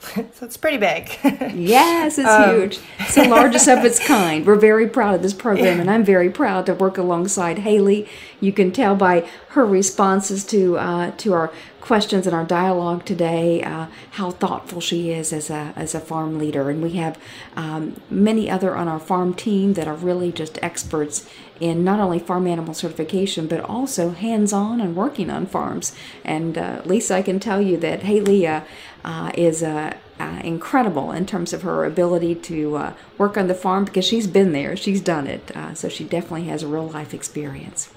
so 0.34 0.46
it's 0.46 0.56
pretty 0.56 0.76
big. 0.76 1.10
yes, 1.54 2.18
it's 2.18 2.28
um, 2.28 2.50
huge. 2.50 2.78
It's 3.00 3.14
the 3.14 3.28
largest 3.28 3.68
of 3.68 3.84
its 3.84 3.98
kind. 4.06 4.46
We're 4.46 4.56
very 4.56 4.88
proud 4.88 5.16
of 5.16 5.22
this 5.22 5.34
program, 5.34 5.80
and 5.80 5.90
I'm 5.90 6.04
very 6.04 6.30
proud 6.30 6.66
to 6.66 6.74
work 6.74 6.98
alongside 6.98 7.60
Haley. 7.60 8.08
You 8.40 8.52
can 8.52 8.70
tell 8.70 8.94
by 8.94 9.28
her 9.50 9.66
responses 9.66 10.44
to 10.46 10.78
uh, 10.78 11.10
to 11.18 11.32
our 11.32 11.52
questions 11.88 12.26
in 12.26 12.34
our 12.34 12.44
dialogue 12.44 13.02
today 13.06 13.62
uh, 13.62 13.86
how 14.10 14.30
thoughtful 14.30 14.78
she 14.78 15.10
is 15.10 15.32
as 15.32 15.48
a 15.48 15.72
as 15.74 15.94
a 15.94 16.00
farm 16.00 16.38
leader. 16.38 16.68
And 16.68 16.82
we 16.82 16.90
have 17.04 17.18
um, 17.56 17.98
many 18.10 18.50
other 18.50 18.76
on 18.76 18.88
our 18.88 19.00
farm 19.00 19.32
team 19.32 19.72
that 19.72 19.88
are 19.88 19.94
really 19.94 20.30
just 20.30 20.58
experts 20.60 21.26
in 21.60 21.84
not 21.84 21.98
only 21.98 22.18
farm 22.18 22.46
animal 22.46 22.74
certification 22.74 23.46
but 23.46 23.60
also 23.60 24.10
hands-on 24.10 24.82
and 24.82 24.94
working 24.94 25.30
on 25.30 25.46
farms. 25.46 25.94
And 26.24 26.58
uh, 26.58 26.82
Lisa, 26.84 27.14
I 27.14 27.22
can 27.22 27.40
tell 27.40 27.62
you 27.62 27.78
that 27.78 28.02
Haley 28.02 28.46
uh, 28.46 28.60
uh, 29.02 29.32
is 29.34 29.62
uh, 29.62 29.96
uh, 30.20 30.40
incredible 30.44 31.10
in 31.10 31.24
terms 31.24 31.54
of 31.54 31.62
her 31.62 31.86
ability 31.86 32.34
to 32.34 32.92
work 33.16 33.38
on 33.38 33.46
the 33.48 33.54
farm 33.54 33.86
because 33.86 34.04
she's 34.04 34.26
been 34.26 34.52
there, 34.52 34.76
she's 34.76 35.00
done 35.00 35.26
it. 35.26 35.50
So 35.72 35.88
she 35.88 36.04
definitely 36.04 36.48
has 36.48 36.62
a 36.62 36.68
real 36.68 36.88
life 36.88 37.14
experience. 37.14 37.88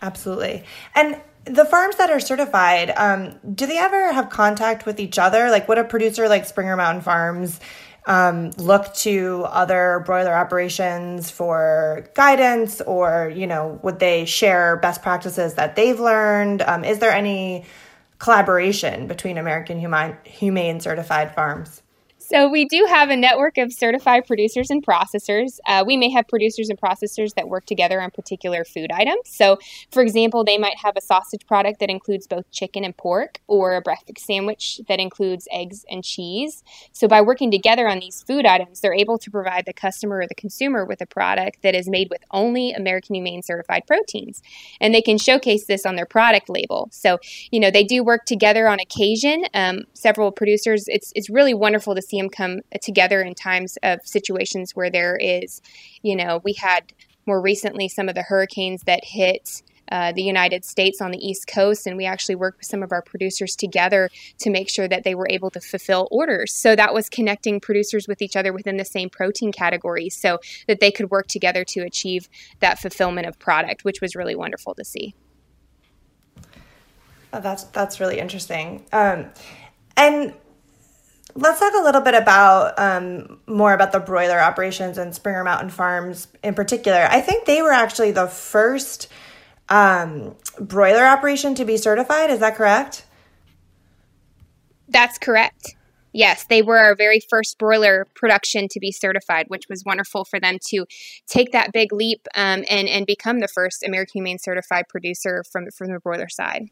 Absolutely. 0.00 0.64
And 0.94 1.20
the 1.44 1.64
farms 1.64 1.96
that 1.96 2.10
are 2.10 2.20
certified, 2.20 2.92
um, 2.96 3.38
do 3.54 3.66
they 3.66 3.78
ever 3.78 4.12
have 4.12 4.30
contact 4.30 4.86
with 4.86 4.98
each 4.98 5.18
other? 5.18 5.50
Like, 5.50 5.68
would 5.68 5.78
a 5.78 5.84
producer 5.84 6.28
like 6.28 6.46
Springer 6.46 6.76
Mountain 6.76 7.02
Farms 7.02 7.60
um, 8.06 8.50
look 8.52 8.92
to 8.96 9.44
other 9.48 10.02
broiler 10.06 10.34
operations 10.34 11.30
for 11.30 12.08
guidance, 12.14 12.80
or 12.80 13.32
you 13.34 13.46
know, 13.46 13.78
would 13.82 13.98
they 13.98 14.24
share 14.24 14.76
best 14.76 15.02
practices 15.02 15.54
that 15.54 15.76
they've 15.76 15.98
learned? 15.98 16.62
Um, 16.62 16.84
is 16.84 16.98
there 16.98 17.12
any 17.12 17.64
collaboration 18.18 19.06
between 19.06 19.38
American 19.38 19.78
Humane, 19.78 20.16
Humane 20.24 20.80
certified 20.80 21.34
farms? 21.34 21.82
So, 22.34 22.48
we 22.48 22.64
do 22.64 22.84
have 22.88 23.10
a 23.10 23.16
network 23.16 23.58
of 23.58 23.72
certified 23.72 24.26
producers 24.26 24.68
and 24.68 24.84
processors. 24.84 25.60
Uh, 25.68 25.84
we 25.86 25.96
may 25.96 26.10
have 26.10 26.26
producers 26.26 26.68
and 26.68 26.76
processors 26.76 27.32
that 27.34 27.48
work 27.48 27.64
together 27.64 28.02
on 28.02 28.10
particular 28.10 28.64
food 28.64 28.90
items. 28.90 29.20
So, 29.26 29.58
for 29.92 30.02
example, 30.02 30.42
they 30.42 30.58
might 30.58 30.76
have 30.78 30.96
a 30.96 31.00
sausage 31.00 31.46
product 31.46 31.78
that 31.78 31.90
includes 31.90 32.26
both 32.26 32.50
chicken 32.50 32.82
and 32.82 32.96
pork, 32.96 33.38
or 33.46 33.76
a 33.76 33.80
breakfast 33.80 34.26
sandwich 34.26 34.80
that 34.88 34.98
includes 34.98 35.46
eggs 35.52 35.84
and 35.88 36.02
cheese. 36.02 36.64
So, 36.90 37.06
by 37.06 37.20
working 37.20 37.52
together 37.52 37.86
on 37.86 38.00
these 38.00 38.24
food 38.24 38.46
items, 38.46 38.80
they're 38.80 38.92
able 38.92 39.16
to 39.18 39.30
provide 39.30 39.64
the 39.64 39.72
customer 39.72 40.16
or 40.16 40.26
the 40.26 40.34
consumer 40.34 40.84
with 40.84 41.00
a 41.00 41.06
product 41.06 41.62
that 41.62 41.76
is 41.76 41.88
made 41.88 42.08
with 42.10 42.24
only 42.32 42.72
American 42.72 43.14
Humane 43.14 43.44
certified 43.44 43.86
proteins. 43.86 44.42
And 44.80 44.92
they 44.92 45.02
can 45.02 45.18
showcase 45.18 45.66
this 45.66 45.86
on 45.86 45.94
their 45.94 46.04
product 46.04 46.48
label. 46.48 46.88
So, 46.90 47.20
you 47.52 47.60
know, 47.60 47.70
they 47.70 47.84
do 47.84 48.02
work 48.02 48.24
together 48.24 48.66
on 48.66 48.80
occasion. 48.80 49.44
Um, 49.54 49.84
several 49.92 50.32
producers, 50.32 50.86
it's, 50.88 51.12
it's 51.14 51.30
really 51.30 51.54
wonderful 51.54 51.94
to 51.94 52.02
see 52.02 52.23
come 52.30 52.60
together 52.82 53.22
in 53.22 53.34
times 53.34 53.78
of 53.82 54.00
situations 54.04 54.72
where 54.74 54.90
there 54.90 55.16
is, 55.16 55.60
you 56.02 56.16
know, 56.16 56.40
we 56.44 56.54
had 56.54 56.92
more 57.26 57.40
recently 57.40 57.88
some 57.88 58.08
of 58.08 58.14
the 58.14 58.22
hurricanes 58.22 58.82
that 58.82 59.04
hit. 59.04 59.62
Uh, 59.92 60.12
the 60.12 60.22
United 60.22 60.64
States 60.64 61.02
on 61.02 61.10
the 61.10 61.18
East 61.18 61.46
Coast, 61.46 61.86
and 61.86 61.94
we 61.94 62.06
actually 62.06 62.34
worked 62.34 62.60
with 62.60 62.66
some 62.66 62.82
of 62.82 62.90
our 62.90 63.02
producers 63.02 63.54
together 63.54 64.08
to 64.38 64.48
make 64.48 64.70
sure 64.70 64.88
that 64.88 65.04
they 65.04 65.14
were 65.14 65.28
able 65.28 65.50
to 65.50 65.60
fulfill 65.60 66.08
orders. 66.10 66.54
So 66.54 66.74
that 66.74 66.94
was 66.94 67.10
connecting 67.10 67.60
producers 67.60 68.08
with 68.08 68.22
each 68.22 68.34
other 68.34 68.50
within 68.50 68.78
the 68.78 68.84
same 68.86 69.10
protein 69.10 69.52
category 69.52 70.08
so 70.08 70.38
that 70.68 70.80
they 70.80 70.90
could 70.90 71.10
work 71.10 71.26
together 71.26 71.64
to 71.64 71.80
achieve 71.80 72.30
that 72.60 72.78
fulfillment 72.78 73.26
of 73.26 73.38
product, 73.38 73.84
which 73.84 74.00
was 74.00 74.16
really 74.16 74.34
wonderful 74.34 74.74
to 74.74 74.84
see. 74.84 75.14
Oh, 77.34 77.40
that's 77.40 77.64
that's 77.64 78.00
really 78.00 78.20
interesting. 78.20 78.86
Um, 78.90 79.26
and 79.98 80.34
Let's 81.36 81.58
talk 81.58 81.74
a 81.74 81.82
little 81.82 82.00
bit 82.00 82.14
about 82.14 82.78
um, 82.78 83.40
more 83.46 83.72
about 83.72 83.90
the 83.90 83.98
broiler 83.98 84.38
operations 84.38 84.98
and 84.98 85.14
Springer 85.14 85.42
Mountain 85.42 85.70
Farms 85.70 86.28
in 86.44 86.54
particular. 86.54 87.08
I 87.10 87.20
think 87.20 87.44
they 87.44 87.60
were 87.60 87.72
actually 87.72 88.12
the 88.12 88.28
first 88.28 89.08
um, 89.68 90.36
broiler 90.60 91.04
operation 91.04 91.54
to 91.56 91.64
be 91.64 91.76
certified. 91.76 92.30
Is 92.30 92.40
that 92.40 92.54
correct? 92.54 93.04
That's 94.88 95.18
correct. 95.18 95.74
Yes, 96.12 96.46
they 96.48 96.62
were 96.62 96.78
our 96.78 96.94
very 96.94 97.20
first 97.28 97.58
broiler 97.58 98.06
production 98.14 98.68
to 98.70 98.78
be 98.78 98.92
certified, 98.92 99.46
which 99.48 99.64
was 99.68 99.82
wonderful 99.84 100.24
for 100.24 100.38
them 100.38 100.58
to 100.68 100.86
take 101.26 101.50
that 101.50 101.72
big 101.72 101.92
leap 101.92 102.20
um, 102.36 102.64
and 102.70 102.88
and 102.88 103.04
become 103.04 103.40
the 103.40 103.48
first 103.48 103.82
American 103.84 104.20
Humane 104.20 104.38
certified 104.38 104.84
producer 104.88 105.42
from 105.50 105.66
from 105.76 105.88
the 105.88 105.98
broiler 105.98 106.28
side. 106.28 106.68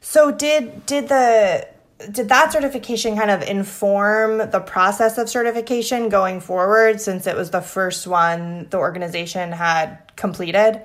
So 0.00 0.32
did 0.32 0.84
did 0.84 1.08
the 1.08 1.68
did 2.10 2.28
that 2.28 2.52
certification 2.52 3.16
kind 3.16 3.30
of 3.30 3.42
inform 3.42 4.38
the 4.50 4.60
process 4.60 5.18
of 5.18 5.28
certification 5.28 6.08
going 6.08 6.40
forward 6.40 7.00
since 7.00 7.26
it 7.26 7.36
was 7.36 7.50
the 7.50 7.60
first 7.60 8.06
one 8.06 8.66
the 8.70 8.78
organization 8.78 9.52
had 9.52 9.98
completed? 10.16 10.80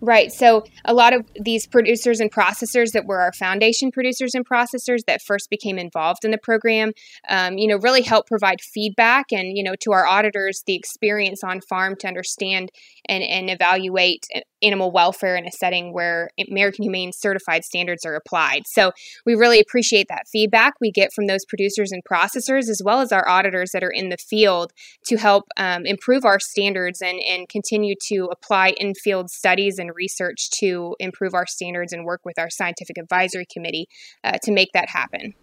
Right. 0.00 0.30
So 0.30 0.64
a 0.84 0.92
lot 0.92 1.14
of 1.14 1.24
these 1.40 1.66
producers 1.66 2.20
and 2.20 2.30
processors 2.30 2.92
that 2.92 3.06
were 3.06 3.20
our 3.20 3.32
foundation 3.32 3.90
producers 3.90 4.34
and 4.34 4.46
processors 4.46 5.00
that 5.06 5.22
first 5.22 5.48
became 5.48 5.78
involved 5.78 6.24
in 6.24 6.30
the 6.30 6.38
program, 6.38 6.92
um, 7.28 7.56
you 7.56 7.66
know, 7.66 7.78
really 7.78 8.02
help 8.02 8.26
provide 8.26 8.60
feedback 8.60 9.32
and, 9.32 9.56
you 9.56 9.64
know, 9.64 9.74
to 9.80 9.92
our 9.92 10.06
auditors, 10.06 10.62
the 10.66 10.74
experience 10.74 11.42
on 11.42 11.60
farm 11.62 11.96
to 12.00 12.06
understand 12.06 12.70
and, 13.08 13.24
and 13.24 13.48
evaluate 13.48 14.26
animal 14.62 14.90
welfare 14.90 15.36
in 15.36 15.46
a 15.46 15.52
setting 15.52 15.92
where 15.92 16.30
American 16.50 16.82
Humane 16.82 17.12
certified 17.12 17.64
standards 17.64 18.04
are 18.04 18.14
applied. 18.14 18.62
So 18.66 18.92
we 19.24 19.34
really 19.34 19.60
appreciate 19.60 20.08
that 20.08 20.26
feedback 20.30 20.74
we 20.80 20.90
get 20.90 21.12
from 21.14 21.26
those 21.26 21.44
producers 21.44 21.92
and 21.92 22.02
processors, 22.04 22.68
as 22.68 22.82
well 22.84 23.00
as 23.00 23.12
our 23.12 23.28
auditors 23.28 23.70
that 23.72 23.84
are 23.84 23.90
in 23.90 24.08
the 24.08 24.16
field 24.16 24.72
to 25.06 25.16
help 25.16 25.44
um, 25.56 25.86
improve 25.86 26.24
our 26.24 26.40
standards 26.40 27.00
and, 27.00 27.18
and 27.20 27.48
continue 27.48 27.94
to 28.08 28.28
apply 28.30 28.74
in 28.78 28.94
field 28.94 29.30
studies 29.30 29.78
and 29.78 29.85
research 29.94 30.50
to 30.58 30.96
improve 30.98 31.34
our 31.34 31.46
standards 31.46 31.92
and 31.92 32.04
work 32.04 32.20
with 32.24 32.38
our 32.38 32.50
scientific 32.50 32.98
advisory 32.98 33.46
committee 33.52 33.88
uh, 34.24 34.38
to 34.42 34.52
make 34.52 34.72
that 34.72 34.88
happen. 34.88 35.34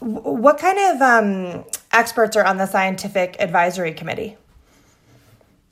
What 0.00 0.58
kind 0.58 0.78
of 0.78 1.02
um, 1.02 1.64
experts 1.92 2.36
are 2.36 2.44
on 2.44 2.58
the 2.58 2.66
scientific 2.66 3.36
advisory 3.40 3.92
committee? 3.92 4.36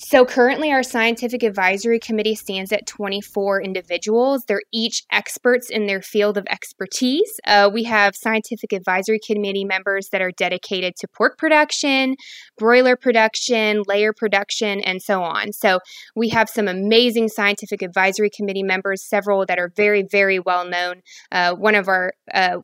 So 0.00 0.24
currently, 0.24 0.70
our 0.70 0.84
scientific 0.84 1.42
advisory 1.42 1.98
committee 1.98 2.36
stands 2.36 2.70
at 2.70 2.86
24 2.86 3.60
individuals. 3.60 4.44
They're 4.46 4.62
each 4.72 5.02
experts 5.10 5.70
in 5.70 5.86
their 5.86 6.02
field 6.02 6.38
of 6.38 6.46
expertise. 6.48 7.40
Uh, 7.44 7.68
we 7.72 7.82
have 7.82 8.14
scientific 8.14 8.72
advisory 8.72 9.18
committee 9.18 9.64
members 9.64 10.10
that 10.12 10.22
are 10.22 10.30
dedicated 10.30 10.94
to 11.00 11.08
pork 11.08 11.36
production, 11.36 12.14
broiler 12.56 12.94
production, 12.94 13.82
layer 13.88 14.12
production, 14.12 14.80
and 14.82 15.02
so 15.02 15.20
on. 15.20 15.52
So 15.52 15.80
we 16.14 16.28
have 16.28 16.48
some 16.48 16.68
amazing 16.68 17.28
scientific 17.28 17.82
advisory 17.82 18.30
committee 18.30 18.62
members, 18.62 19.04
several 19.04 19.44
that 19.46 19.58
are 19.58 19.72
very, 19.74 20.04
very 20.08 20.38
well 20.38 20.64
known. 20.64 21.02
Uh, 21.32 21.54
one 21.54 21.74
of 21.74 21.88
our 21.88 22.12
uh, 22.32 22.58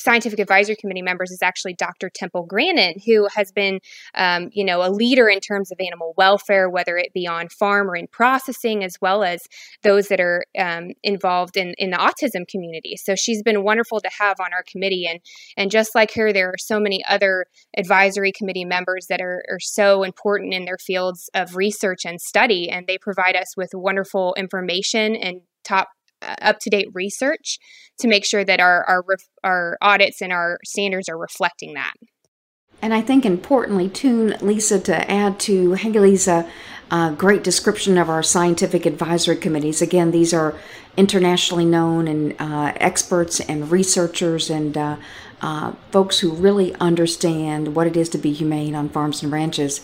scientific 0.00 0.38
advisory 0.38 0.76
committee 0.76 1.02
members 1.02 1.30
is 1.30 1.42
actually 1.42 1.74
Dr. 1.74 2.10
Temple 2.10 2.46
Grandin, 2.46 2.94
who 3.06 3.28
has 3.34 3.52
been, 3.52 3.80
um, 4.14 4.48
you 4.52 4.64
know, 4.64 4.82
a 4.82 4.90
leader 4.90 5.28
in 5.28 5.40
terms 5.40 5.70
of 5.70 5.78
animal 5.80 6.14
welfare, 6.16 6.68
whether 6.68 6.96
it 6.96 7.12
be 7.12 7.26
on 7.26 7.48
farm 7.48 7.90
or 7.90 7.96
in 7.96 8.06
processing, 8.06 8.82
as 8.82 8.96
well 9.00 9.22
as 9.22 9.42
those 9.82 10.08
that 10.08 10.20
are 10.20 10.44
um, 10.58 10.90
involved 11.02 11.56
in, 11.56 11.74
in 11.78 11.90
the 11.90 11.96
autism 11.96 12.48
community. 12.48 12.96
So 12.96 13.14
she's 13.14 13.42
been 13.42 13.62
wonderful 13.62 14.00
to 14.00 14.10
have 14.18 14.40
on 14.40 14.52
our 14.52 14.64
committee, 14.70 15.06
and 15.06 15.20
and 15.56 15.70
just 15.70 15.94
like 15.94 16.14
her, 16.14 16.32
there 16.32 16.48
are 16.48 16.58
so 16.58 16.80
many 16.80 17.04
other 17.08 17.46
advisory 17.76 18.32
committee 18.32 18.64
members 18.64 19.06
that 19.08 19.20
are, 19.20 19.44
are 19.50 19.60
so 19.60 20.02
important 20.02 20.54
in 20.54 20.64
their 20.64 20.78
fields 20.78 21.28
of 21.34 21.56
research 21.56 22.04
and 22.04 22.20
study, 22.20 22.70
and 22.70 22.86
they 22.86 22.98
provide 22.98 23.36
us 23.36 23.56
with 23.56 23.70
wonderful 23.74 24.34
information 24.36 25.14
and 25.16 25.42
top 25.64 25.88
up 26.22 26.58
to 26.60 26.70
date 26.70 26.88
research 26.92 27.58
to 27.98 28.08
make 28.08 28.24
sure 28.24 28.44
that 28.44 28.60
our, 28.60 28.84
our, 28.88 29.04
our 29.44 29.78
audits 29.80 30.20
and 30.20 30.32
our 30.32 30.58
standards 30.64 31.08
are 31.08 31.18
reflecting 31.18 31.74
that. 31.74 31.94
And 32.82 32.94
I 32.94 33.02
think 33.02 33.26
importantly, 33.26 33.88
too, 33.88 34.34
Lisa, 34.40 34.80
to 34.80 35.10
add 35.10 35.38
to 35.40 35.72
Haley's 35.74 36.26
uh, 36.26 36.48
uh, 36.90 37.10
great 37.10 37.44
description 37.44 37.98
of 37.98 38.08
our 38.08 38.22
scientific 38.22 38.86
advisory 38.86 39.36
committees. 39.36 39.82
Again, 39.82 40.10
these 40.10 40.32
are 40.32 40.56
internationally 40.96 41.66
known 41.66 42.08
and 42.08 42.34
uh, 42.38 42.72
experts 42.76 43.38
and 43.40 43.70
researchers 43.70 44.48
and 44.48 44.76
uh, 44.76 44.96
uh, 45.42 45.72
folks 45.90 46.20
who 46.20 46.32
really 46.32 46.74
understand 46.76 47.74
what 47.74 47.86
it 47.86 47.96
is 47.96 48.08
to 48.10 48.18
be 48.18 48.32
humane 48.32 48.74
on 48.74 48.88
farms 48.88 49.22
and 49.22 49.30
ranches. 49.30 49.82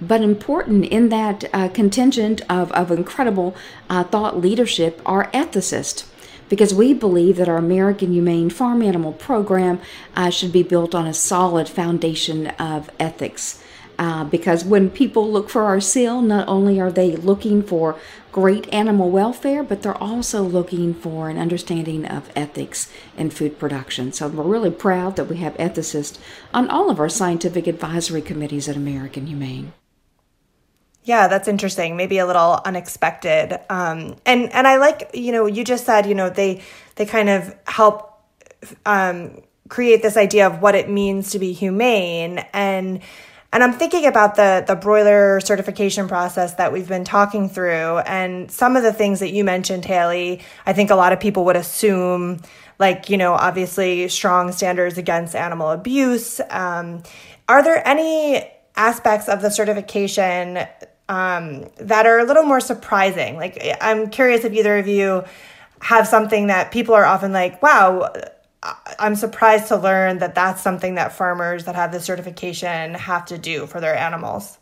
But 0.00 0.20
important 0.20 0.84
in 0.84 1.08
that 1.08 1.44
uh, 1.52 1.68
contingent 1.68 2.42
of, 2.50 2.70
of 2.72 2.90
incredible 2.90 3.56
uh, 3.88 4.04
thought 4.04 4.38
leadership 4.38 5.00
are 5.06 5.30
ethicists 5.32 6.06
because 6.48 6.74
we 6.74 6.94
believe 6.94 7.36
that 7.36 7.48
our 7.48 7.56
American 7.56 8.12
Humane 8.12 8.50
Farm 8.50 8.82
Animal 8.82 9.12
Program 9.12 9.80
uh, 10.14 10.30
should 10.30 10.52
be 10.52 10.62
built 10.62 10.94
on 10.94 11.06
a 11.06 11.14
solid 11.14 11.68
foundation 11.68 12.48
of 12.48 12.90
ethics. 13.00 13.62
Uh, 13.98 14.24
because 14.24 14.62
when 14.62 14.90
people 14.90 15.32
look 15.32 15.48
for 15.48 15.62
our 15.62 15.80
seal, 15.80 16.20
not 16.20 16.46
only 16.48 16.78
are 16.78 16.92
they 16.92 17.16
looking 17.16 17.62
for 17.62 17.98
great 18.30 18.70
animal 18.72 19.10
welfare, 19.10 19.62
but 19.62 19.80
they're 19.80 19.96
also 19.96 20.42
looking 20.42 20.92
for 20.92 21.30
an 21.30 21.38
understanding 21.38 22.04
of 22.04 22.30
ethics 22.36 22.92
in 23.16 23.30
food 23.30 23.58
production. 23.58 24.12
So 24.12 24.28
we're 24.28 24.44
really 24.44 24.70
proud 24.70 25.16
that 25.16 25.24
we 25.24 25.38
have 25.38 25.54
ethicists 25.54 26.18
on 26.52 26.68
all 26.68 26.90
of 26.90 27.00
our 27.00 27.08
scientific 27.08 27.66
advisory 27.66 28.20
committees 28.20 28.68
at 28.68 28.76
American 28.76 29.26
Humane. 29.26 29.72
Yeah, 31.06 31.28
that's 31.28 31.46
interesting. 31.46 31.96
Maybe 31.96 32.18
a 32.18 32.26
little 32.26 32.60
unexpected. 32.64 33.60
Um, 33.70 34.16
and 34.26 34.52
and 34.52 34.66
I 34.66 34.76
like 34.76 35.12
you 35.14 35.30
know 35.30 35.46
you 35.46 35.62
just 35.62 35.86
said 35.86 36.06
you 36.06 36.16
know 36.16 36.28
they 36.28 36.62
they 36.96 37.06
kind 37.06 37.28
of 37.28 37.54
help 37.64 38.12
um, 38.84 39.40
create 39.68 40.02
this 40.02 40.16
idea 40.16 40.48
of 40.48 40.60
what 40.60 40.74
it 40.74 40.90
means 40.90 41.30
to 41.30 41.38
be 41.38 41.52
humane 41.52 42.38
and 42.52 43.00
and 43.52 43.62
I'm 43.62 43.72
thinking 43.72 44.04
about 44.06 44.34
the 44.34 44.64
the 44.66 44.74
broiler 44.74 45.40
certification 45.40 46.08
process 46.08 46.54
that 46.54 46.72
we've 46.72 46.88
been 46.88 47.04
talking 47.04 47.48
through 47.48 47.98
and 47.98 48.50
some 48.50 48.76
of 48.76 48.82
the 48.82 48.92
things 48.92 49.20
that 49.20 49.32
you 49.32 49.44
mentioned 49.44 49.84
Haley 49.84 50.42
I 50.66 50.72
think 50.72 50.90
a 50.90 50.96
lot 50.96 51.12
of 51.12 51.20
people 51.20 51.44
would 51.44 51.56
assume 51.56 52.40
like 52.80 53.10
you 53.10 53.16
know 53.16 53.32
obviously 53.32 54.08
strong 54.08 54.50
standards 54.52 54.98
against 54.98 55.36
animal 55.36 55.70
abuse 55.70 56.40
um, 56.50 57.02
are 57.48 57.62
there 57.62 57.86
any 57.86 58.44
aspects 58.76 59.28
of 59.28 59.40
the 59.40 59.50
certification 59.50 60.66
um, 61.08 61.64
that 61.76 62.06
are 62.06 62.18
a 62.18 62.24
little 62.24 62.42
more 62.42 62.60
surprising. 62.60 63.36
Like, 63.36 63.60
I'm 63.80 64.10
curious 64.10 64.44
if 64.44 64.52
either 64.52 64.78
of 64.78 64.88
you 64.88 65.24
have 65.80 66.08
something 66.08 66.48
that 66.48 66.72
people 66.72 66.94
are 66.94 67.04
often 67.04 67.32
like, 67.32 67.62
wow, 67.62 68.12
I'm 68.98 69.14
surprised 69.14 69.68
to 69.68 69.76
learn 69.76 70.18
that 70.18 70.34
that's 70.34 70.62
something 70.62 70.96
that 70.96 71.12
farmers 71.12 71.64
that 71.64 71.74
have 71.74 71.92
the 71.92 72.00
certification 72.00 72.94
have 72.94 73.24
to 73.26 73.38
do 73.38 73.66
for 73.66 73.80
their 73.80 73.96
animals. 73.96 74.58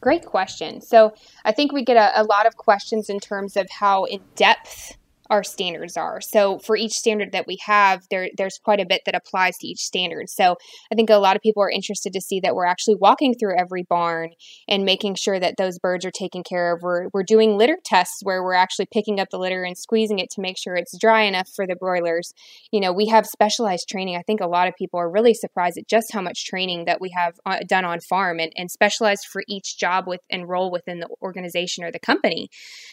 Great 0.00 0.24
question. 0.24 0.80
So, 0.80 1.14
I 1.44 1.52
think 1.52 1.72
we 1.72 1.84
get 1.84 1.96
a, 1.96 2.22
a 2.22 2.24
lot 2.24 2.46
of 2.46 2.56
questions 2.56 3.10
in 3.10 3.18
terms 3.18 3.56
of 3.56 3.68
how 3.70 4.04
in 4.04 4.20
depth 4.36 4.96
our 5.30 5.44
standards 5.44 5.96
are. 5.96 6.20
So 6.20 6.58
for 6.58 6.76
each 6.76 6.92
standard 6.92 7.32
that 7.32 7.46
we 7.46 7.58
have, 7.64 8.02
there 8.10 8.28
there's 8.36 8.58
quite 8.62 8.80
a 8.80 8.86
bit 8.86 9.02
that 9.06 9.14
applies 9.14 9.56
to 9.58 9.66
each 9.66 9.80
standard. 9.80 10.28
So 10.28 10.56
I 10.92 10.94
think 10.94 11.10
a 11.10 11.16
lot 11.16 11.36
of 11.36 11.42
people 11.42 11.62
are 11.62 11.70
interested 11.70 12.12
to 12.12 12.20
see 12.20 12.40
that 12.40 12.54
we're 12.54 12.66
actually 12.66 12.96
walking 12.96 13.34
through 13.34 13.58
every 13.58 13.82
barn 13.82 14.30
and 14.68 14.84
making 14.84 15.16
sure 15.16 15.38
that 15.40 15.56
those 15.56 15.78
birds 15.78 16.04
are 16.04 16.10
taken 16.10 16.42
care 16.42 16.74
of. 16.74 16.82
We're 16.82 17.08
we're 17.12 17.22
doing 17.22 17.56
litter 17.56 17.78
tests 17.84 18.20
where 18.22 18.42
we're 18.42 18.54
actually 18.54 18.86
picking 18.92 19.20
up 19.20 19.28
the 19.30 19.38
litter 19.38 19.64
and 19.64 19.76
squeezing 19.76 20.18
it 20.18 20.30
to 20.30 20.40
make 20.40 20.56
sure 20.58 20.74
it's 20.74 20.98
dry 20.98 21.22
enough 21.22 21.48
for 21.54 21.66
the 21.66 21.76
broilers. 21.76 22.32
You 22.72 22.80
know, 22.80 22.92
we 22.92 23.06
have 23.06 23.26
specialized 23.26 23.88
training. 23.88 24.16
I 24.16 24.22
think 24.22 24.40
a 24.40 24.46
lot 24.46 24.68
of 24.68 24.74
people 24.76 25.00
are 25.00 25.10
really 25.10 25.34
surprised 25.34 25.78
at 25.78 25.88
just 25.88 26.12
how 26.12 26.22
much 26.22 26.46
training 26.46 26.84
that 26.86 27.00
we 27.00 27.10
have 27.16 27.34
uh, 27.44 27.58
done 27.66 27.84
on 27.84 28.00
farm 28.00 28.38
and, 28.40 28.52
and 28.56 28.70
specialized 28.70 29.24
for 29.30 29.42
each 29.48 29.78
job 29.78 30.06
with 30.06 30.20
and 30.30 30.48
role 30.48 30.70
within 30.70 31.00
the 31.00 31.08
organization 31.22 31.84
or 31.84 31.90
the 31.90 31.98
company. 31.98 32.48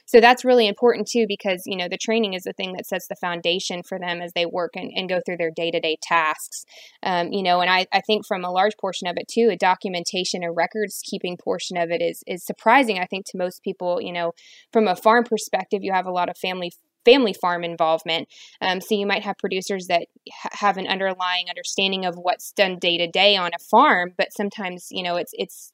So 0.05 0.19
that's 0.19 0.45
really 0.45 0.67
important 0.67 1.07
too 1.07 1.25
because, 1.27 1.63
you 1.65 1.77
know, 1.77 1.87
the 1.89 1.97
training 1.97 2.22
training 2.23 2.33
is 2.33 2.43
the 2.43 2.53
thing 2.53 2.73
that 2.73 2.85
sets 2.85 3.07
the 3.07 3.15
foundation 3.15 3.83
for 3.83 3.99
them 3.99 4.21
as 4.21 4.33
they 4.33 4.45
work 4.45 4.71
and, 4.75 4.91
and 4.95 5.09
go 5.09 5.19
through 5.25 5.37
their 5.37 5.51
day 5.51 5.71
to 5.71 5.79
day 5.79 5.97
tasks. 6.01 6.65
Um, 7.01 7.31
you 7.31 7.43
know, 7.43 7.61
and 7.61 7.69
I, 7.69 7.85
I 7.91 8.01
think 8.01 8.25
from 8.25 8.43
a 8.43 8.51
large 8.51 8.77
portion 8.79 9.07
of 9.07 9.15
it 9.17 9.27
too, 9.27 9.49
a 9.51 9.57
documentation 9.57 10.43
and 10.43 10.55
records 10.55 11.01
keeping 11.03 11.37
portion 11.37 11.77
of 11.77 11.91
it 11.91 12.01
is 12.01 12.23
is 12.27 12.45
surprising. 12.45 12.99
I 12.99 13.05
think 13.05 13.25
to 13.27 13.37
most 13.37 13.63
people, 13.63 14.01
you 14.01 14.13
know, 14.13 14.33
from 14.71 14.87
a 14.87 14.95
farm 14.95 15.23
perspective, 15.23 15.83
you 15.83 15.91
have 15.93 16.05
a 16.05 16.11
lot 16.11 16.29
of 16.29 16.37
family 16.37 16.71
family 17.05 17.33
farm 17.33 17.65
involvement. 17.65 18.29
Um, 18.61 18.79
so 18.79 18.95
you 18.95 19.05
might 19.05 19.23
have 19.23 19.37
producers 19.37 19.87
that 19.87 20.07
ha- 20.31 20.49
have 20.53 20.77
an 20.77 20.87
underlying 20.87 21.49
understanding 21.49 22.05
of 22.05 22.15
what's 22.15 22.53
done 22.53 22.79
day 22.79 22.97
to 22.97 23.07
day 23.07 23.35
on 23.35 23.51
a 23.53 23.59
farm, 23.59 24.13
but 24.17 24.31
sometimes 24.31 24.87
you 24.89 25.03
know 25.03 25.17
it's 25.17 25.33
it's 25.33 25.71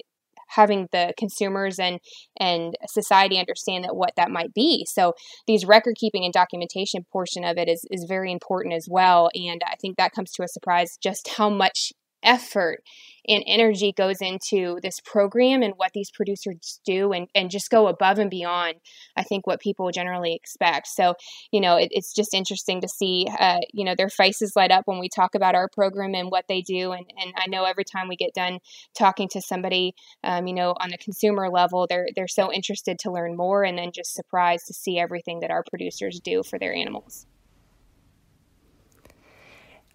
having 0.49 0.87
the 0.91 1.13
consumers 1.17 1.79
and 1.79 1.99
and 2.39 2.75
society 2.87 3.37
understand 3.37 3.83
that 3.83 3.95
what 3.95 4.13
that 4.17 4.31
might 4.31 4.53
be. 4.53 4.85
So 4.89 5.13
these 5.47 5.65
record 5.65 5.95
keeping 5.95 6.23
and 6.23 6.33
documentation 6.33 7.05
portion 7.11 7.43
of 7.43 7.57
it 7.57 7.69
is 7.69 7.85
is 7.91 8.05
very 8.07 8.31
important 8.31 8.73
as 8.73 8.87
well. 8.89 9.29
And 9.33 9.61
I 9.65 9.75
think 9.81 9.97
that 9.97 10.11
comes 10.11 10.31
to 10.33 10.43
a 10.43 10.47
surprise 10.47 10.97
just 11.01 11.27
how 11.37 11.49
much 11.49 11.93
effort 12.23 12.83
and 13.29 13.43
energy 13.47 13.93
goes 13.95 14.21
into 14.21 14.79
this 14.81 14.99
program 14.99 15.61
and 15.61 15.73
what 15.77 15.91
these 15.93 16.11
producers 16.11 16.79
do 16.85 17.11
and, 17.11 17.27
and 17.35 17.49
just 17.49 17.69
go 17.69 17.87
above 17.87 18.19
and 18.19 18.29
beyond 18.29 18.75
i 19.15 19.23
think 19.23 19.45
what 19.47 19.59
people 19.59 19.89
generally 19.91 20.35
expect. 20.35 20.87
So 20.87 21.15
you 21.51 21.61
know 21.61 21.77
it, 21.77 21.89
it's 21.91 22.13
just 22.13 22.33
interesting 22.33 22.81
to 22.81 22.87
see 22.87 23.27
uh, 23.39 23.59
you 23.73 23.85
know 23.85 23.95
their 23.95 24.09
faces 24.09 24.53
light 24.55 24.71
up 24.71 24.83
when 24.85 24.99
we 24.99 25.09
talk 25.09 25.35
about 25.35 25.55
our 25.55 25.69
program 25.69 26.15
and 26.15 26.31
what 26.31 26.45
they 26.47 26.61
do. 26.61 26.91
And, 26.91 27.05
and 27.17 27.33
i 27.37 27.47
know 27.47 27.63
every 27.63 27.85
time 27.85 28.07
we 28.07 28.15
get 28.15 28.33
done 28.33 28.59
talking 28.97 29.27
to 29.29 29.41
somebody 29.41 29.93
um, 30.23 30.47
you 30.47 30.53
know 30.53 30.73
on 30.79 30.93
a 30.93 30.97
consumer 30.97 31.49
level 31.49 31.87
they're 31.87 32.07
they're 32.15 32.27
so 32.27 32.51
interested 32.51 32.99
to 32.99 33.11
learn 33.11 33.35
more 33.35 33.63
and 33.63 33.77
then 33.77 33.91
just 33.93 34.13
surprised 34.13 34.67
to 34.67 34.73
see 34.73 34.99
everything 34.99 35.39
that 35.41 35.51
our 35.51 35.63
producers 35.69 36.19
do 36.23 36.43
for 36.43 36.59
their 36.59 36.73
animals. 36.73 37.25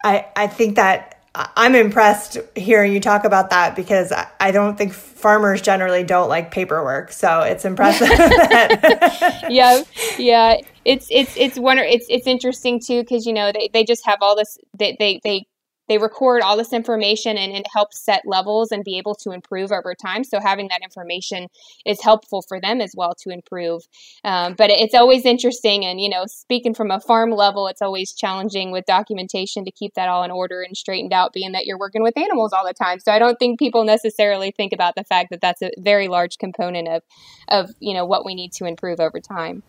I, 0.03 0.27
I 0.35 0.47
think 0.47 0.75
that 0.75 1.24
I'm 1.35 1.75
impressed 1.75 2.37
hearing 2.55 2.93
you 2.93 2.99
talk 3.01 3.25
about 3.25 3.49
that 3.49 3.75
because 3.75 4.13
I 4.39 4.51
don't 4.51 4.77
think 4.77 4.93
farmers 4.93 5.61
generally 5.61 6.03
don't 6.03 6.29
like 6.29 6.51
paperwork. 6.51 7.11
So 7.11 7.41
it's 7.41 7.65
impressive. 7.65 8.07
yeah, 9.49 9.81
yeah, 10.17 10.55
it's 10.85 11.07
it's 11.11 11.35
it's 11.35 11.59
one. 11.59 11.77
It's 11.79 12.05
it's 12.09 12.27
interesting 12.27 12.79
too 12.79 13.01
because 13.01 13.25
you 13.25 13.33
know 13.33 13.51
they, 13.51 13.69
they 13.73 13.83
just 13.83 14.05
have 14.05 14.19
all 14.21 14.35
this. 14.35 14.57
They 14.77 14.95
they 14.97 15.19
they 15.23 15.45
they 15.87 15.97
record 15.97 16.41
all 16.41 16.57
this 16.57 16.73
information 16.73 17.37
and 17.37 17.53
it 17.53 17.65
helps 17.71 18.03
set 18.03 18.21
levels 18.25 18.71
and 18.71 18.83
be 18.83 18.97
able 18.97 19.15
to 19.15 19.31
improve 19.31 19.71
over 19.71 19.93
time. 19.93 20.23
So 20.23 20.39
having 20.39 20.67
that 20.69 20.81
information 20.83 21.47
is 21.85 22.01
helpful 22.01 22.43
for 22.47 22.59
them 22.59 22.81
as 22.81 22.93
well 22.95 23.13
to 23.23 23.29
improve. 23.29 23.83
Um, 24.23 24.55
but 24.57 24.69
it's 24.69 24.95
always 24.95 25.25
interesting, 25.25 25.85
and 25.85 25.99
you 25.99 26.09
know, 26.09 26.25
speaking 26.27 26.73
from 26.73 26.91
a 26.91 26.99
farm 26.99 27.31
level, 27.31 27.67
it's 27.67 27.81
always 27.81 28.13
challenging 28.13 28.71
with 28.71 28.85
documentation 28.85 29.65
to 29.65 29.71
keep 29.71 29.93
that 29.95 30.09
all 30.09 30.23
in 30.23 30.31
order 30.31 30.61
and 30.61 30.75
straightened 30.75 31.13
out, 31.13 31.33
being 31.33 31.51
that 31.51 31.65
you're 31.65 31.79
working 31.79 32.03
with 32.03 32.17
animals 32.17 32.53
all 32.53 32.65
the 32.65 32.73
time. 32.73 32.99
So 32.99 33.11
I 33.11 33.19
don't 33.19 33.37
think 33.37 33.59
people 33.59 33.83
necessarily 33.83 34.51
think 34.51 34.73
about 34.73 34.95
the 34.95 35.03
fact 35.03 35.29
that 35.31 35.41
that's 35.41 35.61
a 35.61 35.71
very 35.77 36.07
large 36.07 36.37
component 36.37 36.87
of 36.87 37.03
of 37.47 37.71
you 37.79 37.93
know 37.93 38.05
what 38.05 38.25
we 38.25 38.35
need 38.35 38.51
to 38.53 38.65
improve 38.65 38.99
over 38.99 39.19
time. 39.19 39.63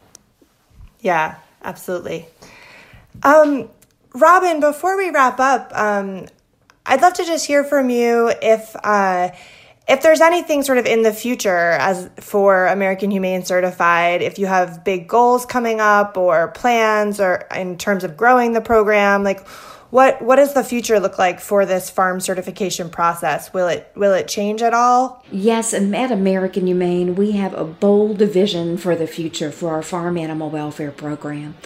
Yeah, 1.00 1.36
absolutely. 1.62 2.26
Um, 3.22 3.68
Robin, 4.16 4.60
before 4.60 4.96
we 4.96 5.10
wrap 5.10 5.38
up, 5.38 5.70
um, 5.74 6.26
I'd 6.86 7.02
love 7.02 7.12
to 7.14 7.24
just 7.24 7.46
hear 7.46 7.64
from 7.64 7.90
you 7.90 8.32
if 8.40 8.74
uh, 8.82 9.28
if 9.86 10.02
there's 10.02 10.22
anything 10.22 10.62
sort 10.62 10.78
of 10.78 10.86
in 10.86 11.02
the 11.02 11.12
future 11.12 11.72
as 11.72 12.08
for 12.16 12.66
American 12.66 13.10
Humane 13.10 13.44
Certified, 13.44 14.22
if 14.22 14.38
you 14.38 14.46
have 14.46 14.84
big 14.84 15.06
goals 15.06 15.44
coming 15.44 15.80
up 15.80 16.16
or 16.16 16.48
plans 16.48 17.20
or 17.20 17.46
in 17.54 17.76
terms 17.76 18.04
of 18.04 18.16
growing 18.16 18.52
the 18.52 18.62
program, 18.62 19.22
like 19.22 19.46
what 19.90 20.20
what 20.20 20.36
does 20.36 20.54
the 20.54 20.64
future 20.64 20.98
look 20.98 21.18
like 21.18 21.40
for 21.40 21.64
this 21.64 21.90
farm 21.90 22.20
certification 22.20 22.90
process? 22.90 23.52
Will 23.52 23.68
it 23.68 23.90
will 23.94 24.12
it 24.12 24.28
change 24.28 24.62
at 24.62 24.74
all? 24.74 25.24
Yes, 25.30 25.72
and 25.72 25.94
at 25.94 26.10
American 26.10 26.66
Humane, 26.66 27.14
we 27.14 27.32
have 27.32 27.54
a 27.54 27.64
bold 27.64 28.18
vision 28.18 28.76
for 28.76 28.96
the 28.96 29.06
future 29.06 29.50
for 29.50 29.74
our 29.74 29.82
farm 29.82 30.18
animal 30.18 30.50
welfare 30.50 30.90
program. 30.90 31.56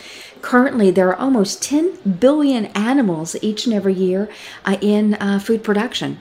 Currently, 0.43 0.91
there 0.91 1.09
are 1.09 1.17
almost 1.17 1.63
10 1.63 2.17
billion 2.19 2.67
animals 2.67 3.37
each 3.43 3.67
and 3.67 3.75
every 3.75 3.95
year 3.95 4.29
uh, 4.65 4.77
in 4.81 5.15
uh, 5.15 5.39
food 5.39 5.63
production. 5.63 6.21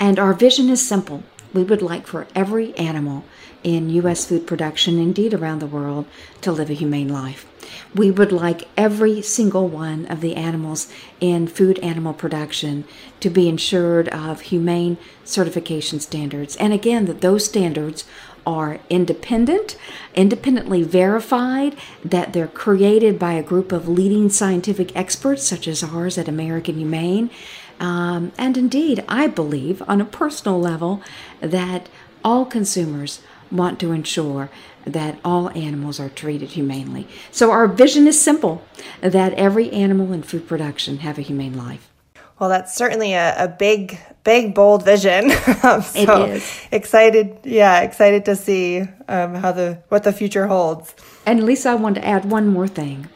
And 0.00 0.18
our 0.18 0.32
vision 0.32 0.68
is 0.68 0.86
simple. 0.86 1.22
We 1.52 1.64
would 1.64 1.82
like 1.82 2.06
for 2.06 2.26
every 2.34 2.74
animal 2.76 3.24
in 3.62 3.90
U.S. 3.90 4.26
food 4.26 4.46
production, 4.46 4.98
indeed 4.98 5.34
around 5.34 5.58
the 5.58 5.66
world, 5.66 6.06
to 6.42 6.52
live 6.52 6.70
a 6.70 6.74
humane 6.74 7.08
life. 7.08 7.46
We 7.94 8.10
would 8.10 8.32
like 8.32 8.68
every 8.76 9.22
single 9.22 9.68
one 9.68 10.06
of 10.06 10.20
the 10.20 10.36
animals 10.36 10.92
in 11.20 11.48
food 11.48 11.78
animal 11.80 12.12
production 12.12 12.84
to 13.20 13.30
be 13.30 13.48
ensured 13.48 14.08
of 14.08 14.42
humane 14.42 14.98
certification 15.24 16.00
standards. 16.00 16.56
And 16.56 16.72
again, 16.72 17.06
that 17.06 17.20
those 17.20 17.44
standards 17.44 18.04
are 18.46 18.80
independent, 18.88 19.76
independently 20.14 20.82
verified, 20.82 21.76
that 22.02 22.32
they're 22.32 22.48
created 22.48 23.18
by 23.18 23.34
a 23.34 23.42
group 23.42 23.72
of 23.72 23.88
leading 23.88 24.30
scientific 24.30 24.94
experts, 24.96 25.46
such 25.46 25.68
as 25.68 25.84
ours 25.84 26.16
at 26.16 26.28
American 26.28 26.76
Humane. 26.78 27.28
Um, 27.78 28.32
and 28.38 28.56
indeed, 28.56 29.04
I 29.06 29.26
believe 29.26 29.82
on 29.86 30.00
a 30.00 30.06
personal 30.06 30.58
level 30.58 31.02
that 31.40 31.88
all 32.24 32.44
consumers 32.44 33.20
want 33.50 33.80
to 33.80 33.92
ensure 33.92 34.50
that 34.84 35.18
all 35.24 35.50
animals 35.50 36.00
are 36.00 36.08
treated 36.08 36.50
humanely. 36.50 37.06
So 37.30 37.50
our 37.50 37.66
vision 37.68 38.06
is 38.06 38.20
simple 38.20 38.62
that 39.00 39.34
every 39.34 39.70
animal 39.70 40.12
in 40.12 40.22
food 40.22 40.48
production 40.48 40.98
have 40.98 41.18
a 41.18 41.22
humane 41.22 41.56
life. 41.56 41.90
Well, 42.38 42.48
that's 42.48 42.74
certainly 42.74 43.14
a, 43.14 43.34
a 43.36 43.48
big, 43.48 43.98
big, 44.22 44.54
bold 44.54 44.84
vision. 44.84 45.30
so 45.62 45.82
it 45.94 46.36
is. 46.36 46.60
excited, 46.70 47.38
yeah, 47.44 47.80
excited 47.80 48.24
to 48.26 48.36
see 48.36 48.82
um, 49.08 49.34
how 49.34 49.50
the 49.52 49.82
what 49.88 50.04
the 50.04 50.12
future 50.12 50.46
holds. 50.46 50.94
And 51.26 51.44
Lisa, 51.44 51.70
I 51.70 51.74
want 51.74 51.96
to 51.96 52.06
add 52.06 52.30
one 52.30 52.46
more 52.46 52.68
thing. 52.68 53.08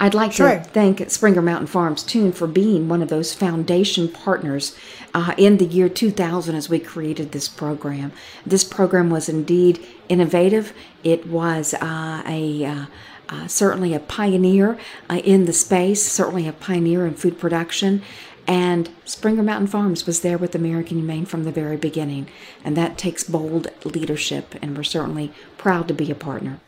I'd 0.00 0.14
like 0.14 0.32
sure. 0.32 0.48
to 0.48 0.60
thank 0.60 1.08
Springer 1.10 1.42
Mountain 1.42 1.68
Farms 1.68 2.02
Tune 2.02 2.32
for 2.32 2.46
being 2.46 2.88
one 2.88 3.02
of 3.02 3.08
those 3.08 3.32
foundation 3.32 4.08
partners 4.08 4.76
uh, 5.14 5.34
in 5.38 5.58
the 5.58 5.64
year 5.64 5.88
2000 5.88 6.54
as 6.54 6.68
we 6.68 6.78
created 6.78 7.32
this 7.32 7.48
program. 7.48 8.12
This 8.44 8.64
program 8.64 9.10
was 9.10 9.28
indeed 9.28 9.84
innovative. 10.08 10.72
It 11.02 11.26
was 11.26 11.74
uh, 11.74 12.22
a 12.26 12.64
uh, 12.64 12.86
uh 13.28 13.46
certainly 13.46 13.94
a 13.94 14.00
pioneer 14.00 14.78
uh, 15.08 15.20
in 15.24 15.44
the 15.46 15.52
space, 15.52 16.04
certainly 16.04 16.48
a 16.48 16.52
pioneer 16.52 17.06
in 17.06 17.14
food 17.14 17.38
production, 17.38 18.02
and 18.46 18.90
Springer 19.04 19.42
Mountain 19.42 19.68
Farms 19.68 20.06
was 20.06 20.20
there 20.20 20.36
with 20.36 20.54
American 20.54 20.98
Humane 20.98 21.24
from 21.24 21.44
the 21.44 21.52
very 21.52 21.76
beginning. 21.76 22.28
And 22.62 22.76
that 22.76 22.98
takes 22.98 23.24
bold 23.24 23.68
leadership, 23.84 24.54
and 24.60 24.76
we're 24.76 24.82
certainly 24.82 25.32
proud 25.56 25.88
to 25.88 25.94
be 25.94 26.10
a 26.10 26.14
partner. 26.14 26.60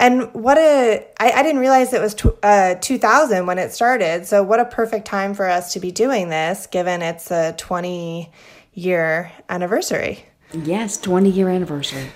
And 0.00 0.32
what 0.32 0.56
a, 0.56 1.06
I, 1.20 1.30
I 1.30 1.42
didn't 1.42 1.60
realize 1.60 1.92
it 1.92 2.00
was 2.00 2.14
tw- 2.14 2.42
uh, 2.42 2.76
2000 2.76 3.44
when 3.44 3.58
it 3.58 3.70
started. 3.70 4.26
So, 4.26 4.42
what 4.42 4.58
a 4.58 4.64
perfect 4.64 5.06
time 5.06 5.34
for 5.34 5.46
us 5.46 5.74
to 5.74 5.80
be 5.80 5.92
doing 5.92 6.30
this, 6.30 6.66
given 6.66 7.02
it's 7.02 7.30
a 7.30 7.52
20 7.58 8.32
year 8.72 9.30
anniversary. 9.50 10.24
Yes, 10.54 10.96
20 10.96 11.30
year 11.30 11.50
anniversary. 11.50 12.06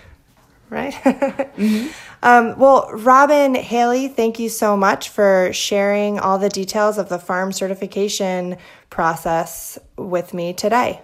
Right? 0.71 0.95
mm-hmm. 0.95 1.89
Um, 2.25 2.59
well, 2.59 2.89
Robin 2.91 3.55
Haley, 3.55 4.09
thank 4.09 4.39
you 4.39 4.49
so 4.49 4.79
much 4.79 5.11
for 5.11 5.51
sharing 5.53 6.19
all 6.19 6.39
the 6.39 6.49
details 6.49 6.97
of 6.97 7.11
the 7.11 7.19
farm 7.19 7.53
certification 7.53 8.57
process 8.89 9.79
with 9.99 10.33
me 10.33 10.55
today. 10.55 11.03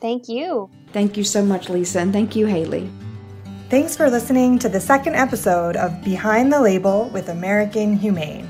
Thank 0.00 0.28
you. 0.28 0.68
Thank 0.92 1.16
you 1.16 1.22
so 1.22 1.44
much, 1.44 1.68
Lisa, 1.68 2.00
and 2.00 2.12
thank 2.12 2.34
you, 2.34 2.46
Haley. 2.46 2.90
Thanks 3.70 3.96
for 3.96 4.10
listening 4.10 4.58
to 4.58 4.68
the 4.68 4.80
second 4.80 5.14
episode 5.14 5.76
of 5.76 6.02
Behind 6.02 6.52
the 6.52 6.60
Label 6.60 7.08
with 7.10 7.28
American 7.28 7.96
Humane. 7.96 8.48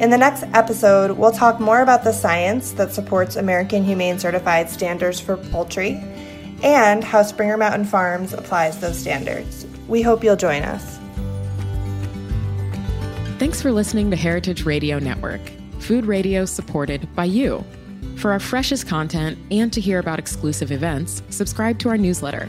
In 0.00 0.10
the 0.10 0.16
next 0.16 0.44
episode, 0.54 1.18
we'll 1.18 1.32
talk 1.32 1.58
more 1.58 1.82
about 1.82 2.04
the 2.04 2.12
science 2.12 2.70
that 2.74 2.92
supports 2.92 3.34
American 3.34 3.82
Humane 3.82 4.20
Certified 4.20 4.70
standards 4.70 5.18
for 5.18 5.36
poultry 5.36 6.00
and 6.62 7.02
how 7.02 7.24
Springer 7.24 7.56
Mountain 7.56 7.86
Farms 7.86 8.32
applies 8.32 8.78
those 8.78 8.96
standards. 8.96 9.66
We 9.88 10.02
hope 10.02 10.22
you'll 10.22 10.36
join 10.36 10.62
us. 10.62 11.00
Thanks 13.40 13.60
for 13.60 13.72
listening 13.72 14.08
to 14.12 14.16
Heritage 14.16 14.66
Radio 14.66 15.00
Network, 15.00 15.40
food 15.80 16.06
radio 16.06 16.44
supported 16.44 17.12
by 17.16 17.24
you. 17.24 17.64
For 18.18 18.30
our 18.30 18.38
freshest 18.38 18.86
content 18.86 19.36
and 19.50 19.72
to 19.72 19.80
hear 19.80 19.98
about 19.98 20.20
exclusive 20.20 20.70
events, 20.70 21.24
subscribe 21.28 21.80
to 21.80 21.88
our 21.88 21.98
newsletter. 21.98 22.48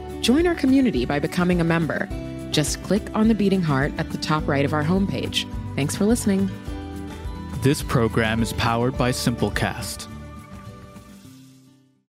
join 0.21 0.47
our 0.47 0.55
community 0.55 1.05
by 1.05 1.19
becoming 1.19 1.59
a 1.59 1.63
member. 1.63 2.07
Just 2.51 2.81
click 2.83 3.03
on 3.13 3.27
the 3.27 3.35
beating 3.35 3.61
heart 3.61 3.91
at 3.97 4.09
the 4.11 4.17
top 4.17 4.47
right 4.47 4.65
of 4.65 4.73
our 4.73 4.83
homepage. 4.83 5.51
Thanks 5.75 5.95
for 5.95 6.05
listening. 6.05 6.49
This 7.61 7.83
program 7.83 8.41
is 8.41 8.53
powered 8.53 8.97
by 8.97 9.11
Simplecast 9.11 10.10